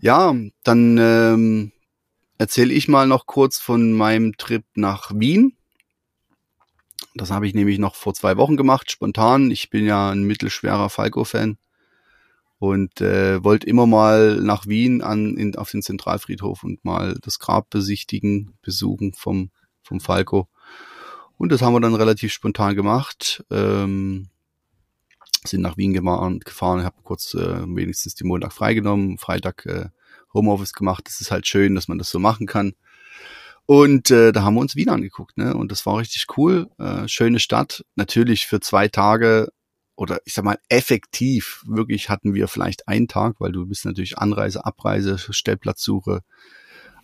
Ja, 0.00 0.34
dann 0.64 0.98
ähm, 0.98 1.72
erzähle 2.36 2.72
ich 2.74 2.88
mal 2.88 3.06
noch 3.06 3.26
kurz 3.26 3.58
von 3.58 3.92
meinem 3.92 4.36
Trip 4.36 4.64
nach 4.74 5.10
Wien. 5.14 5.56
Das 7.18 7.30
habe 7.30 7.46
ich 7.46 7.54
nämlich 7.54 7.78
noch 7.78 7.94
vor 7.94 8.14
zwei 8.14 8.36
Wochen 8.36 8.56
gemacht, 8.56 8.90
spontan. 8.90 9.50
Ich 9.50 9.70
bin 9.70 9.84
ja 9.84 10.10
ein 10.10 10.22
mittelschwerer 10.22 10.88
Falco-Fan 10.88 11.58
und 12.58 13.00
äh, 13.00 13.42
wollte 13.42 13.66
immer 13.66 13.86
mal 13.86 14.36
nach 14.36 14.66
Wien 14.66 15.02
an, 15.02 15.36
in, 15.36 15.56
auf 15.56 15.70
den 15.70 15.82
Zentralfriedhof 15.82 16.64
und 16.64 16.84
mal 16.84 17.18
das 17.22 17.38
Grab 17.38 17.70
besichtigen, 17.70 18.54
besuchen 18.62 19.12
vom, 19.14 19.50
vom 19.82 20.00
Falco. 20.00 20.48
Und 21.36 21.52
das 21.52 21.62
haben 21.62 21.72
wir 21.72 21.80
dann 21.80 21.94
relativ 21.94 22.32
spontan 22.32 22.74
gemacht. 22.74 23.44
Ähm, 23.50 24.28
sind 25.44 25.62
nach 25.62 25.76
Wien 25.76 25.92
gefahren, 25.92 26.40
gefahren 26.40 26.84
habe 26.84 26.96
kurz 27.02 27.34
äh, 27.34 27.62
wenigstens 27.66 28.14
die 28.14 28.24
Montag 28.24 28.52
freigenommen, 28.52 29.18
Freitag 29.18 29.66
äh, 29.66 29.88
Homeoffice 30.34 30.72
gemacht. 30.72 31.04
Das 31.06 31.20
ist 31.20 31.30
halt 31.30 31.46
schön, 31.46 31.74
dass 31.74 31.88
man 31.88 31.98
das 31.98 32.10
so 32.10 32.18
machen 32.18 32.46
kann. 32.46 32.74
Und 33.70 34.10
äh, 34.10 34.32
da 34.32 34.44
haben 34.44 34.54
wir 34.54 34.62
uns 34.62 34.76
Wien 34.76 34.88
angeguckt, 34.88 35.36
ne? 35.36 35.54
Und 35.54 35.70
das 35.70 35.84
war 35.84 35.98
richtig 35.98 36.24
cool. 36.38 36.70
Äh, 36.78 37.06
schöne 37.06 37.38
Stadt. 37.38 37.84
Natürlich 37.96 38.46
für 38.46 38.60
zwei 38.60 38.88
Tage 38.88 39.48
oder 39.94 40.20
ich 40.24 40.32
sag 40.32 40.44
mal 40.46 40.58
effektiv, 40.70 41.62
wirklich 41.66 42.08
hatten 42.08 42.32
wir 42.32 42.48
vielleicht 42.48 42.88
einen 42.88 43.08
Tag, 43.08 43.36
weil 43.40 43.52
du 43.52 43.66
bist 43.66 43.84
natürlich 43.84 44.16
Anreise, 44.16 44.64
Abreise, 44.64 45.18
Stellplatzsuche. 45.18 46.22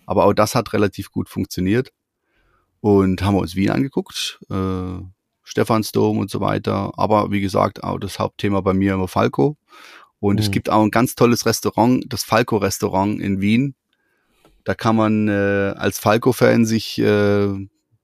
Aber 0.07 0.25
auch 0.25 0.33
das 0.33 0.55
hat 0.55 0.73
relativ 0.73 1.11
gut 1.11 1.29
funktioniert. 1.29 1.91
Und 2.81 3.21
haben 3.21 3.35
wir 3.35 3.41
uns 3.41 3.55
Wien 3.55 3.69
angeguckt. 3.69 4.39
Äh, 4.49 5.01
Stephansdom 5.43 6.17
und 6.17 6.31
so 6.31 6.39
weiter. 6.41 6.93
Aber 6.97 7.29
wie 7.29 7.41
gesagt, 7.41 7.83
auch 7.83 7.99
das 7.99 8.17
Hauptthema 8.17 8.61
bei 8.61 8.73
mir 8.73 8.95
immer 8.95 9.07
Falco. 9.07 9.55
Und 10.19 10.39
es 10.39 10.47
Mhm. 10.47 10.51
gibt 10.53 10.71
auch 10.71 10.81
ein 10.81 10.89
ganz 10.89 11.13
tolles 11.13 11.45
Restaurant, 11.45 12.03
das 12.11 12.23
Falco-Restaurant 12.23 13.21
in 13.21 13.39
Wien. 13.39 13.75
Da 14.65 14.73
kann 14.73 14.95
man 14.95 15.27
äh, 15.29 15.73
als 15.77 15.99
Falco-Fan 15.99 16.65
sich 16.65 16.99
äh, 16.99 17.47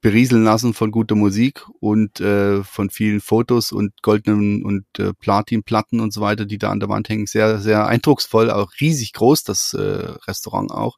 berieseln 0.02 0.44
lassen 0.44 0.74
von 0.74 0.92
guter 0.92 1.16
Musik 1.16 1.66
und 1.80 2.20
äh, 2.22 2.64
von 2.64 2.90
vielen 2.90 3.20
Fotos 3.20 3.72
und 3.72 4.02
goldenen 4.02 4.64
und 4.64 4.86
äh, 4.98 5.14
Platinplatten 5.14 6.00
und 6.00 6.14
so 6.14 6.22
weiter, 6.22 6.46
die 6.46 6.58
da 6.58 6.72
an 6.72 6.80
der 6.80 6.90
Wand 6.90 7.10
hängen. 7.10 7.28
Sehr, 7.28 7.60
sehr 7.60 7.88
eindrucksvoll, 7.88 8.50
auch 8.50 8.72
riesig 8.80 9.14
groß, 9.14 9.44
das 9.44 9.74
äh, 9.74 10.14
Restaurant 10.28 10.72
auch. 10.72 10.98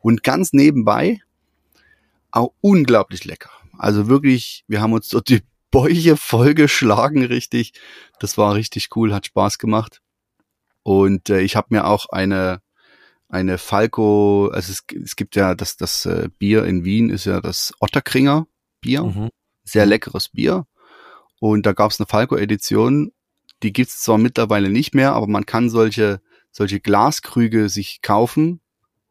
Und 0.00 0.22
ganz 0.22 0.52
nebenbei 0.52 1.20
auch 2.30 2.52
unglaublich 2.60 3.24
lecker. 3.24 3.50
Also 3.78 4.08
wirklich, 4.08 4.64
wir 4.68 4.80
haben 4.80 4.92
uns 4.92 5.08
dort 5.08 5.28
die 5.28 5.42
Bäuche 5.70 6.16
vollgeschlagen, 6.16 7.24
richtig. 7.24 7.72
Das 8.20 8.38
war 8.38 8.54
richtig 8.54 8.88
cool, 8.94 9.12
hat 9.12 9.26
Spaß 9.26 9.58
gemacht. 9.58 10.00
Und 10.82 11.30
äh, 11.30 11.40
ich 11.40 11.56
habe 11.56 11.68
mir 11.70 11.86
auch 11.86 12.06
eine 12.10 12.60
eine 13.28 13.58
Falco, 13.58 14.48
also 14.52 14.72
es, 14.72 14.84
es 15.02 15.16
gibt 15.16 15.36
ja 15.36 15.54
das 15.54 15.76
das 15.76 16.06
äh, 16.06 16.28
Bier 16.38 16.64
in 16.64 16.84
Wien 16.84 17.10
ist 17.10 17.24
ja 17.26 17.40
das 17.40 17.72
Otterkringer 17.80 18.46
Bier, 18.80 19.02
Mhm. 19.04 19.30
sehr 19.64 19.86
leckeres 19.86 20.28
Bier. 20.28 20.66
Und 21.40 21.66
da 21.66 21.72
gab 21.72 21.90
es 21.90 22.00
eine 22.00 22.06
Falco 22.06 22.36
Edition, 22.36 23.12
die 23.62 23.72
gibt's 23.72 24.00
zwar 24.02 24.18
mittlerweile 24.18 24.70
nicht 24.70 24.94
mehr, 24.94 25.12
aber 25.14 25.26
man 25.26 25.44
kann 25.46 25.70
solche 25.70 26.20
solche 26.50 26.80
Glaskrüge 26.80 27.68
sich 27.68 28.00
kaufen, 28.00 28.60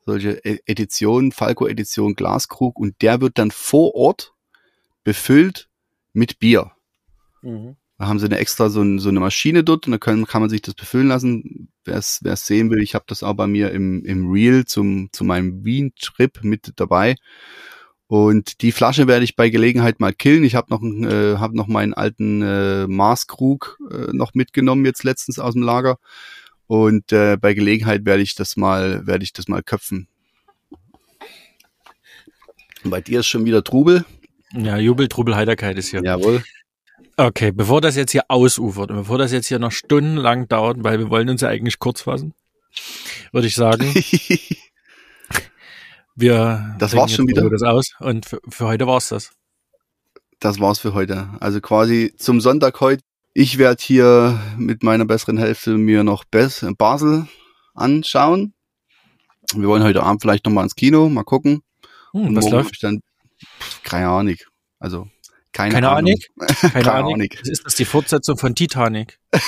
solche 0.06 0.32
E- 0.43 0.60
Editionen, 0.65 1.32
Edition 1.32 2.15
Glaskrug 2.15 2.80
und 2.80 3.01
der 3.01 3.21
wird 3.21 3.38
dann 3.38 3.51
vor 3.51 3.93
Ort 3.95 4.34
befüllt 5.04 5.69
mit 6.13 6.39
Bier. 6.39 6.71
Mhm. 7.41 7.75
Da 7.98 8.08
haben 8.08 8.20
sie 8.20 8.26
eine 8.26 8.40
extra 8.40 8.70
so, 8.70 8.82
ein, 8.82 9.00
so 9.00 9.10
eine 9.10 9.22
Maschine 9.22 9.64
dort 9.64 9.86
und 9.86 9.94
da 9.94 9.98
kann, 9.98 10.26
kann 10.26 10.42
man 10.42 10.50
sich 10.50 10.62
das 10.62 10.74
befüllen 10.74 11.08
lassen. 11.08 11.70
Wer 11.86 11.98
es 11.98 12.20
sehen 12.22 12.70
will, 12.70 12.82
ich 12.82 12.94
habe 12.94 13.06
das 13.08 13.24
auch 13.24 13.36
bei 13.36 13.48
mir 13.48 13.72
im, 13.72 14.04
im 14.04 14.30
Reel 14.30 14.66
zum, 14.66 15.10
zu 15.14 15.24
meinem 15.24 15.64
Wien-Trip 15.64 16.40
mit 16.44 16.74
dabei. 16.76 17.16
Und 18.08 18.62
die 18.62 18.72
Flasche 18.72 19.08
werde 19.08 19.24
ich 19.24 19.36
bei 19.36 19.50
Gelegenheit 19.50 20.00
mal 20.00 20.14
killen. 20.14 20.44
Ich 20.44 20.56
habe 20.56 20.68
noch, 20.70 20.84
äh, 20.84 21.38
hab 21.38 21.54
noch 21.54 21.68
meinen 21.68 21.94
alten 21.94 22.42
äh, 22.42 22.86
Maßkrug 22.86 23.80
äh, 23.90 24.14
noch 24.14 24.34
mitgenommen 24.34 24.86
jetzt 24.86 25.04
letztens 25.04 25.40
aus 25.40 25.54
dem 25.54 25.64
Lager. 25.64 25.98
Und 26.68 27.12
äh, 27.12 27.38
bei 27.38 27.54
Gelegenheit 27.54 28.06
werde 28.06 28.24
ich 28.24 28.36
das 28.36 28.58
mal, 28.58 29.08
werde 29.08 29.24
ich 29.24 29.34
das 29.34 29.48
mal 29.48 29.64
köpfen. 29.64 30.08
Und 32.84 32.92
bei 32.92 33.02
dir 33.02 33.22
ist 33.22 33.28
schon 33.28 33.46
wieder 33.46 33.64
Trubel. 33.64 34.06
Ja, 34.54 34.78
Jubel, 34.78 35.08
Trubel, 35.08 35.36
Heiterkeit 35.36 35.78
ist 35.78 35.90
hier. 35.90 36.02
Jawohl. 36.04 36.44
Okay, 37.17 37.51
bevor 37.51 37.80
das 37.80 37.95
jetzt 37.95 38.12
hier 38.12 38.23
ausufert 38.28 38.91
und 38.91 38.97
bevor 38.97 39.17
das 39.17 39.32
jetzt 39.32 39.47
hier 39.47 39.60
noch 39.60 39.71
stundenlang 39.71 40.49
dauert, 40.49 40.84
weil 40.84 40.99
wir 40.99 41.10
wollen 41.10 41.30
uns 41.30 41.41
ja 41.41 41.47
eigentlich 41.47 41.80
kurz 41.80 42.01
fassen, 42.01 42.34
würde 43.32 43.47
ich 43.47 43.56
sagen, 43.56 43.86
wir 46.15 46.75
Das 46.78 46.93
war's 46.93 47.13
schon 47.13 47.28
wieder? 47.28 47.49
Das 47.49 47.63
aus 47.63 47.91
und 47.99 48.25
für, 48.25 48.39
für 48.49 48.67
heute 48.67 48.88
war's 48.88 49.10
das. 49.10 49.32
das 50.39 50.60
war's 50.60 50.80
für 50.80 50.93
heute. 50.93 51.30
Also 51.39 51.62
quasi 51.62 52.13
zum 52.17 52.41
Sonntag 52.41 52.80
heute. 52.82 53.04
Ich 53.34 53.58
werde 53.58 53.82
hier 53.84 54.39
mit 54.58 54.84
meiner 54.84 55.06
besseren 55.06 55.38
Hälfte 55.38 55.78
mir 55.78 56.04
noch 56.04 56.23
Bes 56.25 56.65
Basel 56.78 57.28
anschauen. 57.73 58.54
Wir 59.54 59.67
wollen 59.67 59.84
heute 59.84 60.04
Abend 60.04 60.21
vielleicht 60.21 60.45
noch 60.45 60.54
mal 60.54 60.63
ins 60.63 60.75
Kino, 60.75 61.10
mal 61.10 61.23
gucken. 61.23 61.62
Hm, 62.12 62.28
Und 62.28 62.36
was 62.36 62.49
läuft? 62.49 62.75
Ich 62.75 62.80
dann 62.80 63.01
keine 63.84 64.10
Ahnung. 64.10 64.36
Also 64.80 65.08
keine, 65.56 65.74
Keine 65.74 65.89
Ahnung. 65.89 66.13
Ahnung? 66.38 66.56
Keine, 66.74 66.91
Ahnung. 66.91 67.22
Ist 67.44 67.65
das 67.65 67.76
die 67.76 67.86
Fortsetzung 67.86 68.38
von 68.38 68.56
Titanic? 68.56 69.20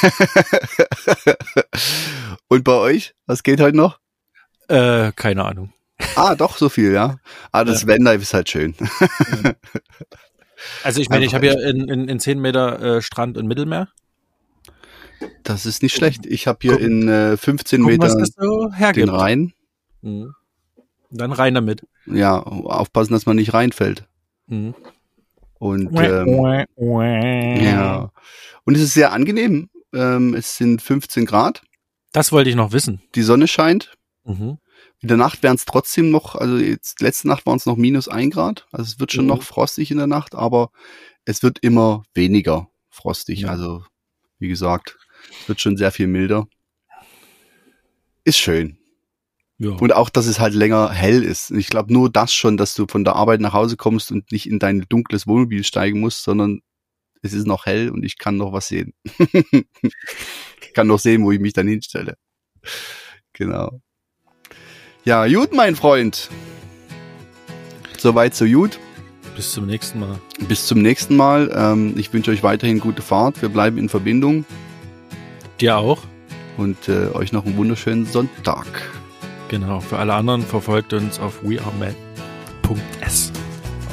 Und 2.47 2.63
bei 2.63 2.71
euch? 2.73 3.13
Was 3.25 3.43
geht 3.43 3.59
heute 3.59 3.75
noch? 3.75 3.99
Äh, 4.69 5.11
keine 5.13 5.43
Ahnung. 5.43 5.73
Ah, 6.15 6.35
doch 6.35 6.55
so 6.57 6.69
viel, 6.69 6.93
ja. 6.93 7.17
Ah, 7.51 7.65
das 7.65 7.81
Ja. 7.81 7.89
Vandive 7.89 8.21
ist 8.21 8.33
halt 8.33 8.49
schön. 8.49 8.73
Also 10.83 11.01
ich 11.01 11.09
meine, 11.09 11.25
ich 11.25 11.35
habe 11.35 11.47
ja 11.47 11.53
in, 11.59 11.89
in, 11.89 12.07
in 12.07 12.19
10 12.21 12.39
Meter 12.39 12.97
äh, 12.97 13.01
Strand 13.01 13.37
und 13.37 13.47
Mittelmeer. 13.47 13.89
Das 15.43 15.65
ist 15.65 15.83
nicht 15.83 15.93
schlecht. 15.95 16.25
Ich 16.25 16.47
habe 16.47 16.59
hier 16.61 16.73
Gucken- 16.73 17.01
in 17.03 17.09
äh, 17.09 17.35
15 17.37 17.81
Gucken, 17.83 17.99
was 18.01 18.15
Meter 18.15 18.27
so 18.37 18.69
den. 18.93 19.09
Rhein. 19.09 19.53
Mhm. 20.01 20.33
Dann 21.09 21.31
rein 21.33 21.53
damit. 21.53 21.85
Ja, 22.05 22.39
aufpassen, 22.39 23.11
dass 23.13 23.25
man 23.25 23.35
nicht 23.37 23.53
reinfällt. 23.53 24.05
Mhm. 24.47 24.73
Und 25.59 25.89
ähm, 25.99 26.65
Ja. 27.63 28.11
Und 28.63 28.75
es 28.75 28.81
ist 28.81 28.93
sehr 28.93 29.11
angenehm. 29.11 29.69
Ähm, 29.93 30.33
es 30.35 30.57
sind 30.57 30.81
15 30.81 31.25
Grad. 31.25 31.61
Das 32.11 32.31
wollte 32.31 32.49
ich 32.49 32.55
noch 32.55 32.71
wissen. 32.71 33.01
Die 33.15 33.21
Sonne 33.23 33.47
scheint. 33.47 33.93
Mhm. 34.23 34.57
In 34.99 35.07
der 35.09 35.17
Nacht 35.17 35.43
wären 35.43 35.55
es 35.55 35.65
trotzdem 35.65 36.09
noch, 36.09 36.35
also 36.35 36.57
jetzt 36.57 37.01
letzte 37.01 37.27
Nacht 37.27 37.45
waren 37.45 37.57
es 37.57 37.65
noch 37.65 37.77
minus 37.77 38.07
ein 38.07 38.29
Grad. 38.31 38.67
Also 38.71 38.83
es 38.91 38.99
wird 38.99 39.11
schon 39.11 39.25
Mhm. 39.25 39.29
noch 39.29 39.43
frostig 39.43 39.91
in 39.91 39.97
der 39.97 40.07
Nacht, 40.07 40.33
aber 40.35 40.71
es 41.25 41.43
wird 41.43 41.59
immer 41.59 42.03
weniger 42.13 42.69
frostig. 42.89 43.41
Ja. 43.41 43.49
Also, 43.49 43.83
wie 44.39 44.47
gesagt, 44.47 44.97
es 45.41 45.47
wird 45.47 45.61
schon 45.61 45.77
sehr 45.77 45.91
viel 45.91 46.07
milder. 46.07 46.47
Ist 48.23 48.37
schön. 48.39 48.77
Ja. 49.59 49.71
Und 49.71 49.93
auch, 49.93 50.09
dass 50.09 50.27
es 50.27 50.39
halt 50.39 50.53
länger 50.53 50.91
hell 50.91 51.23
ist. 51.23 51.49
Ich 51.51 51.67
glaube 51.67 51.91
nur 51.91 52.11
das 52.11 52.31
schon, 52.31 52.57
dass 52.57 52.75
du 52.75 52.85
von 52.87 53.03
der 53.03 53.15
Arbeit 53.15 53.41
nach 53.41 53.53
Hause 53.53 53.75
kommst 53.75 54.11
und 54.11 54.31
nicht 54.31 54.47
in 54.47 54.59
dein 54.59 54.85
dunkles 54.87 55.25
Wohnmobil 55.25 55.63
steigen 55.63 55.99
musst, 55.99 56.23
sondern 56.23 56.61
es 57.23 57.33
ist 57.33 57.47
noch 57.47 57.65
hell 57.65 57.89
und 57.89 58.05
ich 58.05 58.17
kann 58.19 58.37
noch 58.37 58.53
was 58.53 58.67
sehen. 58.67 58.93
ich 59.17 60.73
kann 60.75 60.87
noch 60.87 60.99
sehen, 60.99 61.23
wo 61.23 61.31
ich 61.31 61.39
mich 61.39 61.53
dann 61.53 61.67
hinstelle. 61.67 62.17
Genau. 63.33 63.81
Ja, 65.05 65.27
gut, 65.27 65.53
mein 65.53 65.75
Freund. 65.75 66.29
Soweit, 67.97 68.35
so 68.35 68.45
gut. 68.45 68.79
Bis 69.35 69.51
zum 69.51 69.65
nächsten 69.65 69.99
Mal. 69.99 70.19
Bis 70.47 70.67
zum 70.67 70.81
nächsten 70.81 71.15
Mal. 71.15 71.51
Ähm, 71.53 71.93
ich 71.97 72.13
wünsche 72.13 72.31
euch 72.31 72.43
weiterhin 72.43 72.79
gute 72.79 73.01
Fahrt. 73.01 73.41
Wir 73.41 73.49
bleiben 73.49 73.77
in 73.77 73.89
Verbindung. 73.89 74.45
Dir 75.59 75.77
auch. 75.77 76.03
Und 76.57 76.89
äh, 76.89 77.09
euch 77.13 77.31
noch 77.31 77.45
einen 77.45 77.57
wunderschönen 77.57 78.05
Sonntag. 78.05 78.67
Genau. 79.49 79.79
Für 79.79 79.97
alle 79.97 80.13
anderen 80.13 80.41
verfolgt 80.43 80.93
uns 80.93 81.19
auf 81.19 81.41
wearemad.s 81.43 83.31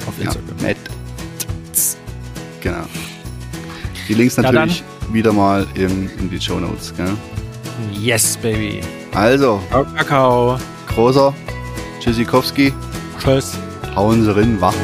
auf 0.07 0.21
Instagram. 0.21 0.59
Ja, 0.61 0.69
mad. 0.69 0.77
Genau. 2.61 2.85
Die 4.09 4.15
Links 4.15 4.37
natürlich 4.37 4.81
ja, 4.81 5.15
wieder 5.15 5.33
mal 5.33 5.67
in, 5.75 6.11
in 6.19 6.31
die 6.31 6.41
Show 6.41 6.59
Notes. 6.59 6.95
Gell? 6.97 7.13
Yes, 7.93 8.37
baby. 8.37 8.81
Also. 9.15 9.61
Kakao. 9.97 10.59
Großer. 10.89 11.35
Tschüssikowski. 12.01 12.73
Tschüss. 13.23 13.59
Hauen 13.95 14.25
Sie 14.25 14.35
rein, 14.35 14.61
wach. 14.61 14.75